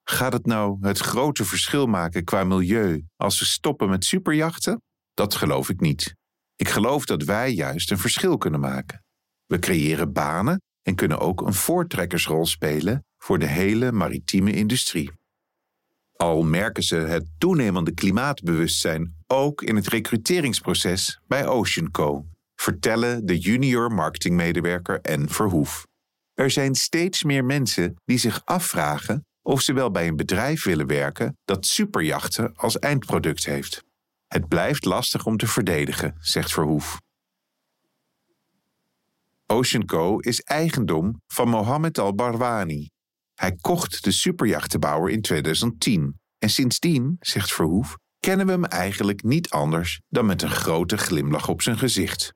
Gaat 0.03 0.33
het 0.33 0.47
nou 0.47 0.79
het 0.81 0.99
grote 0.99 1.45
verschil 1.45 1.87
maken 1.87 2.25
qua 2.25 2.45
milieu 2.45 3.05
als 3.17 3.39
we 3.39 3.45
stoppen 3.45 3.89
met 3.89 4.05
superjachten? 4.05 4.83
Dat 5.15 5.35
geloof 5.35 5.69
ik 5.69 5.81
niet. 5.81 6.15
Ik 6.57 6.69
geloof 6.69 7.05
dat 7.05 7.23
wij 7.23 7.53
juist 7.53 7.91
een 7.91 7.99
verschil 7.99 8.39
kunnen 8.39 8.61
maken. 8.61 9.05
We 9.47 9.59
creëren 9.59 10.13
banen 10.13 10.61
en 10.83 10.95
kunnen 10.95 11.19
ook 11.19 11.41
een 11.41 11.55
voortrekkersrol 11.55 12.47
spelen 12.47 13.05
voor 13.19 13.39
de 13.39 13.47
hele 13.47 13.93
maritieme 13.93 14.53
industrie. 14.53 15.11
Al 16.17 16.43
merken 16.43 16.83
ze 16.83 16.97
het 16.97 17.27
toenemende 17.39 17.95
klimaatbewustzijn 17.95 19.15
ook 19.27 19.63
in 19.63 19.77
het 19.77 19.87
recruteringsproces 19.87 21.21
bij 21.27 21.47
Ocean 21.47 21.91
Co, 21.91 22.27
vertellen 22.55 23.27
de 23.27 23.39
junior 23.39 23.93
marketingmedewerker 23.93 25.01
en 25.01 25.29
Verhoef. 25.29 25.87
Er 26.35 26.51
zijn 26.51 26.75
steeds 26.75 27.23
meer 27.23 27.45
mensen 27.45 27.95
die 28.05 28.19
zich 28.19 28.45
afvragen 28.45 29.25
of 29.43 29.61
ze 29.61 29.73
wel 29.73 29.91
bij 29.91 30.09
een 30.09 30.17
bedrijf 30.17 30.65
willen 30.65 30.87
werken 30.87 31.37
dat 31.45 31.67
superjachten 31.67 32.55
als 32.55 32.79
eindproduct 32.79 33.45
heeft. 33.45 33.86
Het 34.27 34.49
blijft 34.49 34.85
lastig 34.85 35.27
om 35.27 35.37
te 35.37 35.47
verdedigen, 35.47 36.17
zegt 36.19 36.53
Verhoef. 36.53 37.01
Ocean 39.47 39.85
Co 39.85 40.19
is 40.19 40.41
eigendom 40.41 41.23
van 41.27 41.49
Mohammed 41.49 41.99
Al-Barwani. 41.99 42.91
Hij 43.35 43.57
kocht 43.57 44.05
de 44.05 44.11
superjachtenbouwer 44.11 45.11
in 45.11 45.21
2010 45.21 46.21
en 46.39 46.51
sindsdien, 46.51 47.17
zegt 47.21 47.53
Verhoef, 47.53 47.97
kennen 48.21 48.47
we 48.47 48.53
hem 48.53 48.65
eigenlijk 48.65 49.23
niet 49.23 49.51
anders 49.51 50.01
dan 50.09 50.27
met 50.27 50.43
een 50.43 50.51
grote 50.51 50.99
glimlach 50.99 51.49
op 51.49 51.63
zijn 51.63 51.79
gezicht. 51.79 52.35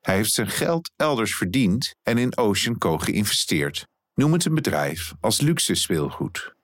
Hij 0.00 0.14
heeft 0.14 0.32
zijn 0.32 0.48
geld 0.48 0.90
elders 0.96 1.36
verdiend 1.36 1.94
en 2.02 2.18
in 2.18 2.36
Ocean 2.36 2.78
Co 2.78 2.98
geïnvesteerd. 2.98 3.86
Noem 4.14 4.32
het 4.32 4.44
een 4.44 4.54
bedrijf 4.54 5.12
als 5.20 5.40
luxe 5.40 5.74
speelgoed. 5.74 6.54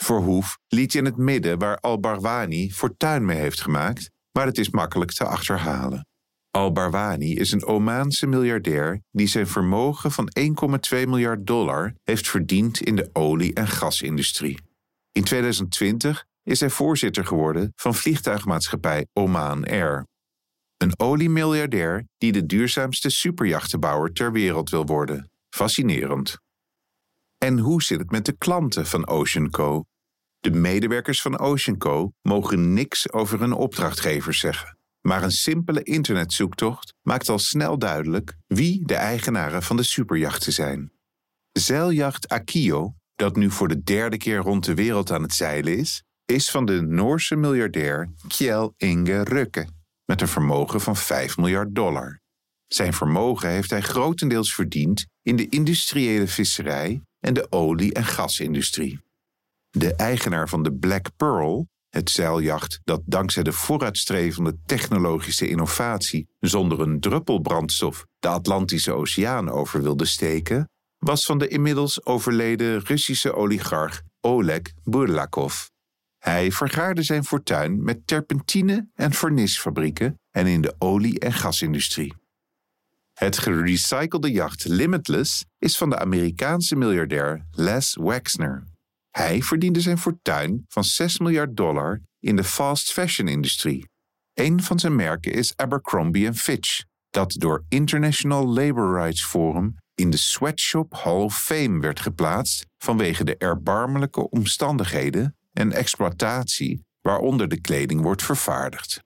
Verhoef 0.00 0.58
liet 0.68 0.94
in 0.94 1.04
het 1.04 1.16
midden 1.16 1.58
waar 1.58 1.78
Al-Barwani 1.78 2.72
fortuin 2.72 3.24
mee 3.24 3.38
heeft 3.38 3.60
gemaakt, 3.60 4.10
maar 4.32 4.46
het 4.46 4.58
is 4.58 4.70
makkelijk 4.70 5.12
te 5.12 5.24
achterhalen. 5.24 6.06
Al-Barwani 6.50 7.34
is 7.34 7.52
een 7.52 7.64
Omaanse 7.64 8.26
miljardair 8.26 9.02
die 9.10 9.26
zijn 9.26 9.46
vermogen 9.46 10.10
van 10.12 10.30
1,2 10.38 11.06
miljard 11.06 11.46
dollar 11.46 11.94
heeft 12.02 12.28
verdiend 12.28 12.80
in 12.80 12.96
de 12.96 13.10
olie- 13.12 13.54
en 13.54 13.68
gasindustrie. 13.68 14.58
In 15.12 15.24
2020 15.24 16.24
is 16.42 16.60
hij 16.60 16.70
voorzitter 16.70 17.26
geworden 17.26 17.72
van 17.76 17.94
vliegtuigmaatschappij 17.94 19.06
Oman 19.12 19.64
Air. 19.64 20.06
Een 20.76 21.00
oliemiljardair 21.00 22.06
die 22.18 22.32
de 22.32 22.46
duurzaamste 22.46 23.10
superjachtenbouwer 23.10 24.12
ter 24.12 24.32
wereld 24.32 24.70
wil 24.70 24.86
worden. 24.86 25.30
Fascinerend. 25.50 26.38
En 27.38 27.58
hoe 27.58 27.82
zit 27.82 27.98
het 27.98 28.10
met 28.10 28.24
de 28.24 28.36
klanten 28.36 28.86
van 28.86 29.06
Ocean 29.06 29.50
Co? 29.50 29.84
De 30.38 30.50
medewerkers 30.50 31.22
van 31.22 31.38
Ocean 31.38 31.78
Co 31.78 32.12
mogen 32.22 32.72
niks 32.72 33.12
over 33.12 33.40
hun 33.40 33.52
opdrachtgevers 33.52 34.38
zeggen. 34.38 34.78
Maar 35.00 35.22
een 35.22 35.30
simpele 35.30 35.82
internetzoektocht 35.82 36.94
maakt 37.02 37.28
al 37.28 37.38
snel 37.38 37.78
duidelijk 37.78 38.36
wie 38.46 38.86
de 38.86 38.94
eigenaren 38.94 39.62
van 39.62 39.76
de 39.76 39.82
superjachten 39.82 40.52
zijn. 40.52 40.92
Zeiljacht 41.52 42.28
Akio, 42.28 42.94
dat 43.14 43.36
nu 43.36 43.50
voor 43.50 43.68
de 43.68 43.82
derde 43.82 44.16
keer 44.16 44.38
rond 44.38 44.64
de 44.64 44.74
wereld 44.74 45.10
aan 45.10 45.22
het 45.22 45.32
zeilen 45.32 45.78
is, 45.78 46.02
is 46.24 46.50
van 46.50 46.64
de 46.64 46.82
Noorse 46.82 47.36
miljardair 47.36 48.12
Kjell 48.28 48.72
Inge 48.76 49.24
Rukke 49.24 49.66
met 50.04 50.20
een 50.20 50.28
vermogen 50.28 50.80
van 50.80 50.96
5 50.96 51.36
miljard 51.36 51.74
dollar. 51.74 52.20
Zijn 52.66 52.92
vermogen 52.92 53.48
heeft 53.48 53.70
hij 53.70 53.80
grotendeels 53.80 54.54
verdiend 54.54 55.06
in 55.22 55.36
de 55.36 55.48
industriële 55.48 56.26
visserij 56.26 57.02
en 57.26 57.34
de 57.34 57.46
olie- 57.50 57.92
en 57.92 58.04
gasindustrie. 58.04 59.00
De 59.70 59.94
eigenaar 59.94 60.48
van 60.48 60.62
de 60.62 60.72
Black 60.72 61.16
Pearl, 61.16 61.68
het 61.88 62.10
zeiljacht 62.10 62.80
dat 62.84 63.02
dankzij 63.04 63.42
de 63.42 63.52
vooruitstrevende 63.52 64.56
technologische 64.66 65.48
innovatie 65.48 66.28
zonder 66.40 66.80
een 66.80 67.00
druppel 67.00 67.40
brandstof 67.40 68.06
de 68.18 68.28
Atlantische 68.28 68.92
Oceaan 68.92 69.50
over 69.50 69.82
wilde 69.82 70.04
steken, 70.04 70.70
was 70.98 71.24
van 71.24 71.38
de 71.38 71.48
inmiddels 71.48 72.04
overleden 72.04 72.80
Russische 72.80 73.34
oligarch 73.34 74.02
Oleg 74.20 74.62
Burlakov. 74.84 75.66
Hij 76.18 76.52
vergaarde 76.52 77.02
zijn 77.02 77.24
fortuin 77.24 77.82
met 77.82 78.06
terpentine- 78.06 78.88
en 78.94 79.12
vernisfabrieken 79.12 80.20
en 80.30 80.46
in 80.46 80.60
de 80.60 80.74
olie- 80.78 81.18
en 81.18 81.32
gasindustrie. 81.32 82.14
Het 83.18 83.38
gerecyclede 83.38 84.30
jacht 84.30 84.64
Limitless 84.64 85.44
is 85.58 85.76
van 85.76 85.90
de 85.90 85.98
Amerikaanse 85.98 86.76
miljardair 86.76 87.46
Les 87.50 87.96
Wexner. 88.00 88.66
Hij 89.10 89.42
verdiende 89.42 89.80
zijn 89.80 89.98
fortuin 89.98 90.64
van 90.68 90.84
6 90.84 91.18
miljard 91.18 91.56
dollar 91.56 92.00
in 92.20 92.36
de 92.36 92.44
fast 92.44 92.92
fashion 92.92 93.28
industrie. 93.28 93.88
Een 94.34 94.62
van 94.62 94.78
zijn 94.78 94.96
merken 94.96 95.32
is 95.32 95.56
Abercrombie 95.56 96.34
Fitch, 96.34 96.82
dat 97.10 97.32
door 97.32 97.64
International 97.68 98.48
Labor 98.48 99.02
Rights 99.02 99.24
Forum 99.24 99.74
in 99.94 100.10
de 100.10 100.16
Sweatshop 100.16 100.94
Hall 100.94 101.22
of 101.22 101.38
Fame 101.38 101.80
werd 101.80 102.00
geplaatst 102.00 102.66
vanwege 102.78 103.24
de 103.24 103.36
erbarmelijke 103.36 104.30
omstandigheden 104.30 105.36
en 105.52 105.72
exploitatie 105.72 106.84
waaronder 107.00 107.48
de 107.48 107.60
kleding 107.60 108.00
wordt 108.00 108.22
vervaardigd. 108.22 109.00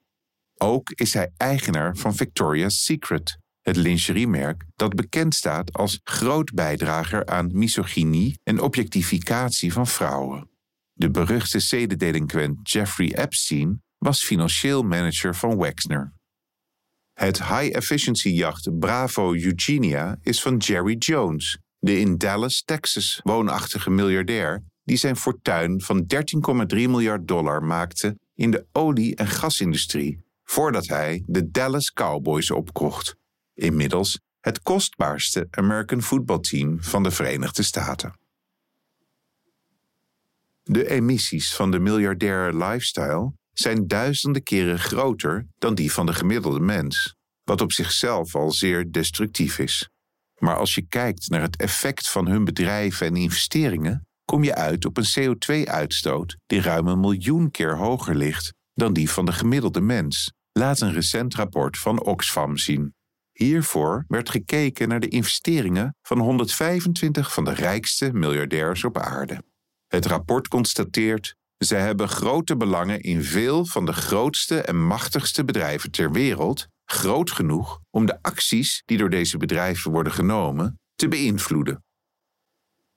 Ook 0.56 0.90
is 0.90 1.14
hij 1.14 1.32
eigenaar 1.36 1.96
van 1.96 2.14
Victoria's 2.14 2.84
Secret, 2.84 3.38
het 3.60 3.76
lingeriemerk 3.76 4.64
dat 4.76 4.94
bekend 4.94 5.34
staat 5.34 5.72
als 5.72 6.00
groot 6.04 6.52
bijdrager 6.52 7.26
aan 7.26 7.50
misogynie 7.52 8.38
en 8.42 8.60
objectificatie 8.60 9.72
van 9.72 9.86
vrouwen. 9.86 10.50
De 10.92 11.10
beruchte 11.10 11.60
zedendelinquent 11.60 12.70
Jeffrey 12.70 13.14
Epstein 13.14 13.82
was 13.98 14.24
financieel 14.24 14.82
manager 14.82 15.34
van 15.34 15.58
Wexner. 15.58 16.12
Het 17.12 17.38
high-efficiency 17.38 18.28
jacht 18.28 18.78
Bravo 18.78 19.34
Eugenia 19.34 20.16
is 20.22 20.42
van 20.42 20.56
Jerry 20.56 20.96
Jones, 20.96 21.58
de 21.78 21.98
in 21.98 22.18
Dallas, 22.18 22.62
Texas 22.64 23.20
woonachtige 23.22 23.90
miljardair 23.90 24.62
die 24.84 24.96
zijn 24.96 25.16
fortuin 25.16 25.80
van 25.80 26.06
13,3 26.74 26.76
miljard 26.76 27.28
dollar 27.28 27.62
maakte 27.62 28.18
in 28.34 28.50
de 28.50 28.66
olie- 28.72 29.14
en 29.14 29.26
gasindustrie 29.26 30.28
voordat 30.44 30.86
hij 30.86 31.22
de 31.26 31.50
Dallas 31.50 31.92
Cowboys 31.92 32.50
opkocht, 32.50 33.16
inmiddels 33.60 34.20
het 34.40 34.62
kostbaarste 34.62 35.46
American 35.50 36.02
voetbalteam 36.02 36.82
van 36.82 37.02
de 37.02 37.10
Verenigde 37.10 37.62
Staten. 37.62 38.18
De 40.62 40.88
emissies 40.88 41.54
van 41.54 41.70
de 41.70 41.78
miljardaire 41.78 42.56
lifestyle 42.56 43.32
zijn 43.52 43.86
duizenden 43.86 44.42
keren 44.42 44.78
groter 44.78 45.46
dan 45.58 45.74
die 45.74 45.92
van 45.92 46.06
de 46.06 46.12
gemiddelde 46.12 46.60
mens, 46.60 47.14
wat 47.44 47.60
op 47.60 47.72
zichzelf 47.72 48.34
al 48.34 48.50
zeer 48.50 48.92
destructief 48.92 49.58
is. 49.58 49.88
Maar 50.38 50.56
als 50.56 50.74
je 50.74 50.86
kijkt 50.88 51.28
naar 51.28 51.42
het 51.42 51.56
effect 51.56 52.08
van 52.08 52.26
hun 52.26 52.44
bedrijven 52.44 53.06
en 53.06 53.16
investeringen, 53.16 54.06
kom 54.24 54.44
je 54.44 54.54
uit 54.54 54.84
op 54.84 54.96
een 54.96 55.10
CO2-uitstoot 55.18 56.36
die 56.46 56.60
ruim 56.60 56.86
een 56.86 57.00
miljoen 57.00 57.50
keer 57.50 57.76
hoger 57.76 58.14
ligt 58.14 58.52
dan 58.74 58.92
die 58.92 59.10
van 59.10 59.24
de 59.24 59.32
gemiddelde 59.32 59.80
mens, 59.80 60.32
laat 60.52 60.80
een 60.80 60.92
recent 60.92 61.34
rapport 61.34 61.78
van 61.78 62.04
Oxfam 62.04 62.56
zien. 62.56 62.94
Hiervoor 63.44 64.04
werd 64.08 64.30
gekeken 64.30 64.88
naar 64.88 65.00
de 65.00 65.08
investeringen 65.08 65.96
van 66.02 66.18
125 66.18 67.32
van 67.32 67.44
de 67.44 67.54
rijkste 67.54 68.12
miljardairs 68.12 68.84
op 68.84 68.98
aarde. 68.98 69.42
Het 69.86 70.06
rapport 70.06 70.48
constateert: 70.48 71.36
ze 71.58 71.74
hebben 71.74 72.08
grote 72.08 72.56
belangen 72.56 73.00
in 73.00 73.24
veel 73.24 73.66
van 73.66 73.86
de 73.86 73.92
grootste 73.92 74.60
en 74.60 74.86
machtigste 74.86 75.44
bedrijven 75.44 75.90
ter 75.90 76.12
wereld, 76.12 76.66
groot 76.84 77.30
genoeg 77.30 77.80
om 77.90 78.06
de 78.06 78.18
acties 78.22 78.82
die 78.84 78.98
door 78.98 79.10
deze 79.10 79.36
bedrijven 79.36 79.90
worden 79.90 80.12
genomen 80.12 80.80
te 80.94 81.08
beïnvloeden. 81.08 81.84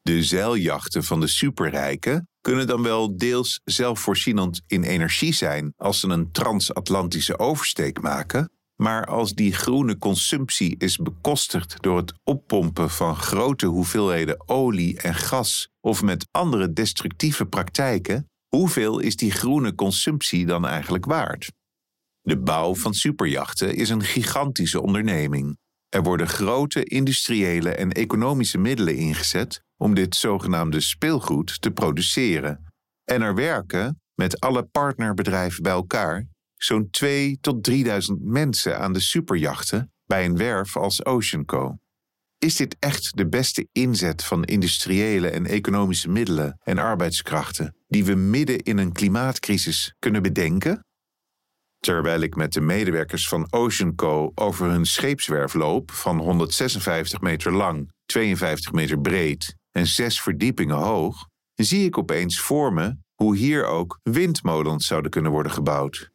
De 0.01 0.23
zeiljachten 0.23 1.03
van 1.03 1.19
de 1.19 1.27
superrijken 1.27 2.27
kunnen 2.41 2.67
dan 2.67 2.83
wel 2.83 3.17
deels 3.17 3.61
zelfvoorzienend 3.63 4.61
in 4.67 4.83
energie 4.83 5.33
zijn 5.33 5.73
als 5.77 5.99
ze 5.99 6.07
een 6.07 6.31
transatlantische 6.31 7.39
oversteek 7.39 8.01
maken, 8.01 8.51
maar 8.75 9.05
als 9.05 9.33
die 9.33 9.53
groene 9.53 9.97
consumptie 9.97 10.75
is 10.77 10.97
bekostigd 10.97 11.81
door 11.81 11.97
het 11.97 12.13
oppompen 12.23 12.89
van 12.89 13.15
grote 13.15 13.65
hoeveelheden 13.65 14.49
olie 14.49 15.01
en 15.01 15.15
gas 15.15 15.69
of 15.81 16.03
met 16.03 16.27
andere 16.31 16.73
destructieve 16.73 17.45
praktijken, 17.45 18.29
hoeveel 18.47 18.99
is 18.99 19.15
die 19.15 19.31
groene 19.31 19.75
consumptie 19.75 20.45
dan 20.45 20.67
eigenlijk 20.67 21.05
waard? 21.05 21.51
De 22.21 22.39
bouw 22.39 22.75
van 22.75 22.93
superjachten 22.93 23.75
is 23.75 23.89
een 23.89 24.03
gigantische 24.03 24.81
onderneming. 24.81 25.57
Er 25.89 26.03
worden 26.03 26.27
grote 26.27 26.83
industriële 26.83 27.69
en 27.69 27.91
economische 27.91 28.57
middelen 28.57 28.95
ingezet 28.95 29.61
om 29.77 29.93
dit 29.93 30.15
zogenaamde 30.15 30.79
speelgoed 30.79 31.61
te 31.61 31.71
produceren. 31.71 32.65
En 33.03 33.21
er 33.21 33.35
werken, 33.35 34.01
met 34.15 34.39
alle 34.39 34.63
partnerbedrijven 34.63 35.63
bij 35.63 35.71
elkaar, 35.71 36.27
zo'n 36.63 36.89
2 36.89 37.37
tot 37.41 37.63
3000 37.63 38.23
mensen 38.23 38.79
aan 38.79 38.93
de 38.93 38.99
superjachten 38.99 39.91
bij 40.05 40.25
een 40.25 40.37
werf 40.37 40.77
als 40.77 41.05
Oceanco. 41.05 41.77
Is 42.37 42.55
dit 42.55 42.75
echt 42.79 43.17
de 43.17 43.27
beste 43.27 43.67
inzet 43.71 44.23
van 44.23 44.43
industriële 44.43 45.29
en 45.29 45.45
economische 45.45 46.09
middelen 46.09 46.59
en 46.63 46.77
arbeidskrachten 46.77 47.75
die 47.87 48.05
we 48.05 48.15
midden 48.15 48.57
in 48.57 48.77
een 48.77 48.91
klimaatcrisis 48.91 49.95
kunnen 49.99 50.21
bedenken? 50.21 50.85
Terwijl 51.79 52.21
ik 52.21 52.35
met 52.35 52.53
de 52.53 52.61
medewerkers 52.61 53.27
van 53.27 53.47
Oceanco 53.49 54.31
over 54.35 54.69
hun 54.69 54.85
scheepswerf 54.85 55.53
loop 55.53 55.91
van 55.91 56.17
156 56.19 57.21
meter 57.21 57.51
lang, 57.51 57.91
52 58.05 58.71
meter 58.71 58.99
breed 59.01 59.55
en 59.71 59.87
zes 59.87 60.21
verdiepingen 60.21 60.77
hoog, 60.77 61.27
zie 61.55 61.85
ik 61.85 61.97
opeens 61.97 62.39
voor 62.39 62.73
me 62.73 62.95
hoe 63.13 63.35
hier 63.35 63.65
ook 63.65 63.99
windmolens 64.03 64.87
zouden 64.87 65.11
kunnen 65.11 65.31
worden 65.31 65.51
gebouwd. 65.51 66.12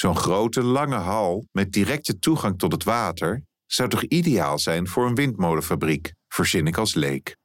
Zo'n 0.00 0.16
grote 0.16 0.62
lange 0.62 0.96
hal 0.96 1.46
met 1.52 1.72
directe 1.72 2.18
toegang 2.18 2.58
tot 2.58 2.72
het 2.72 2.84
water 2.84 3.42
zou 3.66 3.88
toch 3.88 4.02
ideaal 4.02 4.58
zijn 4.58 4.88
voor 4.88 5.06
een 5.06 5.14
windmolenfabriek, 5.14 6.12
verzin 6.28 6.66
ik 6.66 6.76
als 6.76 6.94
leek. 6.94 7.36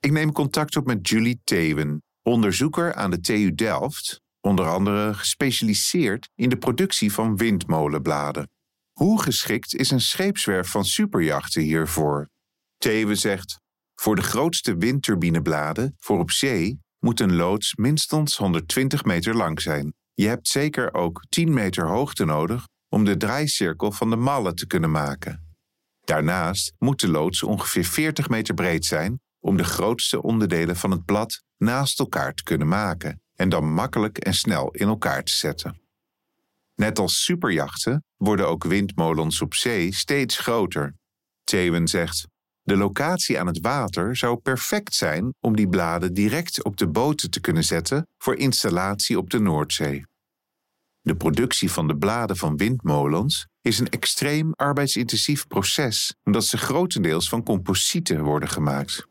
Ik 0.00 0.10
neem 0.10 0.32
contact 0.32 0.76
op 0.76 0.86
met 0.86 1.08
Julie 1.08 1.40
Thewen, 1.44 2.02
onderzoeker 2.22 2.94
aan 2.94 3.10
de 3.10 3.20
TU 3.20 3.54
Delft, 3.54 4.20
onder 4.40 4.66
andere 4.68 5.14
gespecialiseerd 5.14 6.30
in 6.34 6.48
de 6.48 6.56
productie 6.56 7.12
van 7.12 7.36
windmolenbladen. 7.36 8.50
Hoe 8.92 9.22
geschikt 9.22 9.74
is 9.74 9.90
een 9.90 10.00
scheepswerf 10.00 10.70
van 10.70 10.84
superjachten 10.84 11.62
hiervoor? 11.62 12.28
Thewen 12.76 13.18
zegt: 13.18 13.60
Voor 13.94 14.16
de 14.16 14.22
grootste 14.22 14.76
windturbinebladen 14.76 15.94
voor 15.98 16.18
op 16.18 16.30
zee 16.30 16.80
moet 16.98 17.20
een 17.20 17.36
loods 17.36 17.74
minstens 17.74 18.36
120 18.36 19.04
meter 19.04 19.36
lang 19.36 19.60
zijn. 19.60 19.94
Je 20.20 20.26
hebt 20.28 20.48
zeker 20.48 20.94
ook 20.94 21.24
10 21.28 21.52
meter 21.52 21.88
hoogte 21.88 22.24
nodig 22.24 22.68
om 22.88 23.04
de 23.04 23.16
draaicirkel 23.16 23.92
van 23.92 24.10
de 24.10 24.16
mallen 24.16 24.54
te 24.54 24.66
kunnen 24.66 24.90
maken. 24.90 25.56
Daarnaast 26.04 26.72
moet 26.78 27.00
de 27.00 27.08
loods 27.08 27.42
ongeveer 27.42 27.84
40 27.84 28.28
meter 28.28 28.54
breed 28.54 28.84
zijn 28.84 29.20
om 29.40 29.56
de 29.56 29.64
grootste 29.64 30.22
onderdelen 30.22 30.76
van 30.76 30.90
het 30.90 31.04
blad 31.04 31.42
naast 31.56 31.98
elkaar 31.98 32.34
te 32.34 32.42
kunnen 32.42 32.68
maken 32.68 33.22
en 33.34 33.48
dan 33.48 33.72
makkelijk 33.72 34.18
en 34.18 34.34
snel 34.34 34.70
in 34.70 34.88
elkaar 34.88 35.22
te 35.22 35.32
zetten. 35.32 35.80
Net 36.74 36.98
als 36.98 37.24
superjachten 37.24 38.04
worden 38.16 38.48
ook 38.48 38.64
windmolens 38.64 39.40
op 39.40 39.54
zee 39.54 39.94
steeds 39.94 40.38
groter. 40.38 40.94
Thewen 41.44 41.88
zegt: 41.88 42.28
De 42.68 42.76
locatie 42.76 43.38
aan 43.40 43.46
het 43.46 43.60
water 43.60 44.16
zou 44.16 44.36
perfect 44.36 44.94
zijn 44.94 45.34
om 45.40 45.56
die 45.56 45.68
bladen 45.68 46.14
direct 46.14 46.64
op 46.64 46.76
de 46.76 46.88
boten 46.88 47.30
te 47.30 47.40
kunnen 47.40 47.64
zetten 47.64 48.06
voor 48.18 48.36
installatie 48.36 49.18
op 49.18 49.30
de 49.30 49.38
Noordzee. 49.38 50.06
De 51.00 51.16
productie 51.16 51.70
van 51.70 51.86
de 51.86 51.96
bladen 51.96 52.36
van 52.36 52.56
windmolens 52.56 53.46
is 53.60 53.78
een 53.78 53.88
extreem 53.88 54.52
arbeidsintensief 54.52 55.46
proces 55.46 56.14
omdat 56.24 56.44
ze 56.44 56.58
grotendeels 56.58 57.28
van 57.28 57.42
composieten 57.42 58.22
worden 58.22 58.48
gemaakt. 58.48 59.06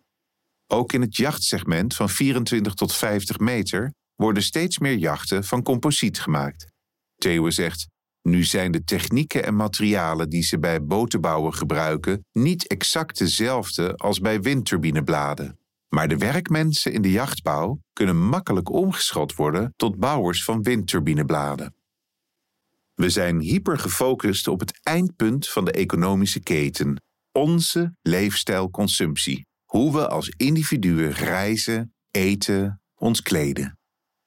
Ook 0.68 0.94
in 0.94 1.02
het 1.02 1.16
jachtsegment 1.16 1.96
van 1.96 2.10
24 2.10 2.74
tot 2.74 2.94
50 2.94 3.40
meter 3.40 3.94
worden 4.16 4.44
steeds 4.44 4.80
meer 4.80 4.98
jachten 4.98 5.44
van 5.44 5.64
composiet 5.64 6.20
gemaakt. 6.20 6.68
Theo 7.16 7.50
zegt: 7.50 7.88
Nu 8.28 8.44
zijn 8.44 8.72
de 8.72 8.84
technieken 8.84 9.44
en 9.44 9.56
materialen 9.56 10.30
die 10.30 10.44
ze 10.44 10.60
bij 10.60 10.86
botenbouwen 10.86 11.54
gebruiken 11.54 12.26
niet 12.32 12.68
exact 12.68 13.18
dezelfde 13.18 13.96
als 13.96 14.20
bij 14.20 14.42
windturbinebladen. 14.42 15.60
Maar 15.90 16.08
de 16.08 16.18
werkmensen 16.18 16.94
in 16.94 17.02
de 17.02 17.12
jachtbouw 17.12 17.80
kunnen 17.94 18.28
makkelijk 18.30 18.70
omgeschot 18.70 19.36
worden 19.36 19.74
tot 19.76 20.00
bouwers 20.00 20.44
van 20.44 20.64
windturbinebladen. 20.64 21.76
We 22.94 23.10
zijn 23.10 23.40
hyper 23.40 23.80
gefocust 23.80 24.48
op 24.48 24.60
het 24.60 24.80
eindpunt 24.84 25.50
van 25.50 25.66
de 25.66 25.72
economische 25.72 26.40
keten, 26.40 27.02
onze 27.32 27.96
leefstijlconsumptie. 28.02 29.46
Hoe 29.66 29.94
we 29.94 30.08
als 30.08 30.30
individuen 30.38 31.12
reizen, 31.12 31.94
eten, 32.12 32.82
ons 32.96 33.22
kleden. 33.22 33.80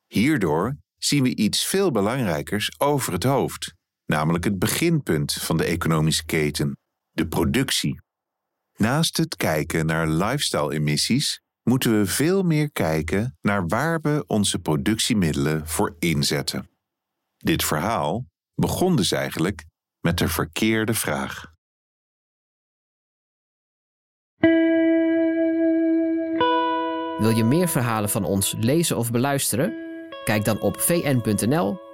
Hierdoor 0.06 0.76
zien 0.96 1.22
we 1.22 1.36
iets 1.36 1.66
veel 1.66 1.90
belangrijkers 1.90 2.80
over 2.80 3.12
het 3.12 3.24
hoofd, 3.24 3.78
namelijk 4.10 4.44
het 4.44 4.58
beginpunt 4.58 5.32
van 5.32 5.56
de 5.56 5.64
economische 5.64 6.24
keten, 6.24 6.76
de 7.10 7.26
productie. 7.26 8.00
Naast 8.76 9.16
het 9.16 9.36
kijken 9.36 9.86
naar 9.86 10.08
lifestyle-emissies 10.08 11.40
moeten 11.62 11.98
we 11.98 12.06
veel 12.06 12.42
meer 12.42 12.72
kijken 12.72 13.38
naar 13.40 13.66
waar 13.66 14.00
we 14.00 14.24
onze 14.26 14.58
productiemiddelen 14.58 15.68
voor 15.68 15.96
inzetten. 15.98 16.70
Dit 17.36 17.64
verhaal 17.64 18.26
begon 18.54 18.96
dus 18.96 19.12
eigenlijk 19.12 19.64
met 20.00 20.18
de 20.18 20.28
verkeerde 20.28 20.94
vraag. 20.94 21.48
Wil 27.18 27.30
je 27.36 27.44
meer 27.44 27.68
verhalen 27.68 28.10
van 28.10 28.24
ons 28.24 28.54
lezen 28.58 28.96
of 28.96 29.10
beluisteren? 29.10 29.74
Kijk 30.24 30.44
dan 30.44 30.60
op 30.60 30.80
vn.nl 30.80 31.89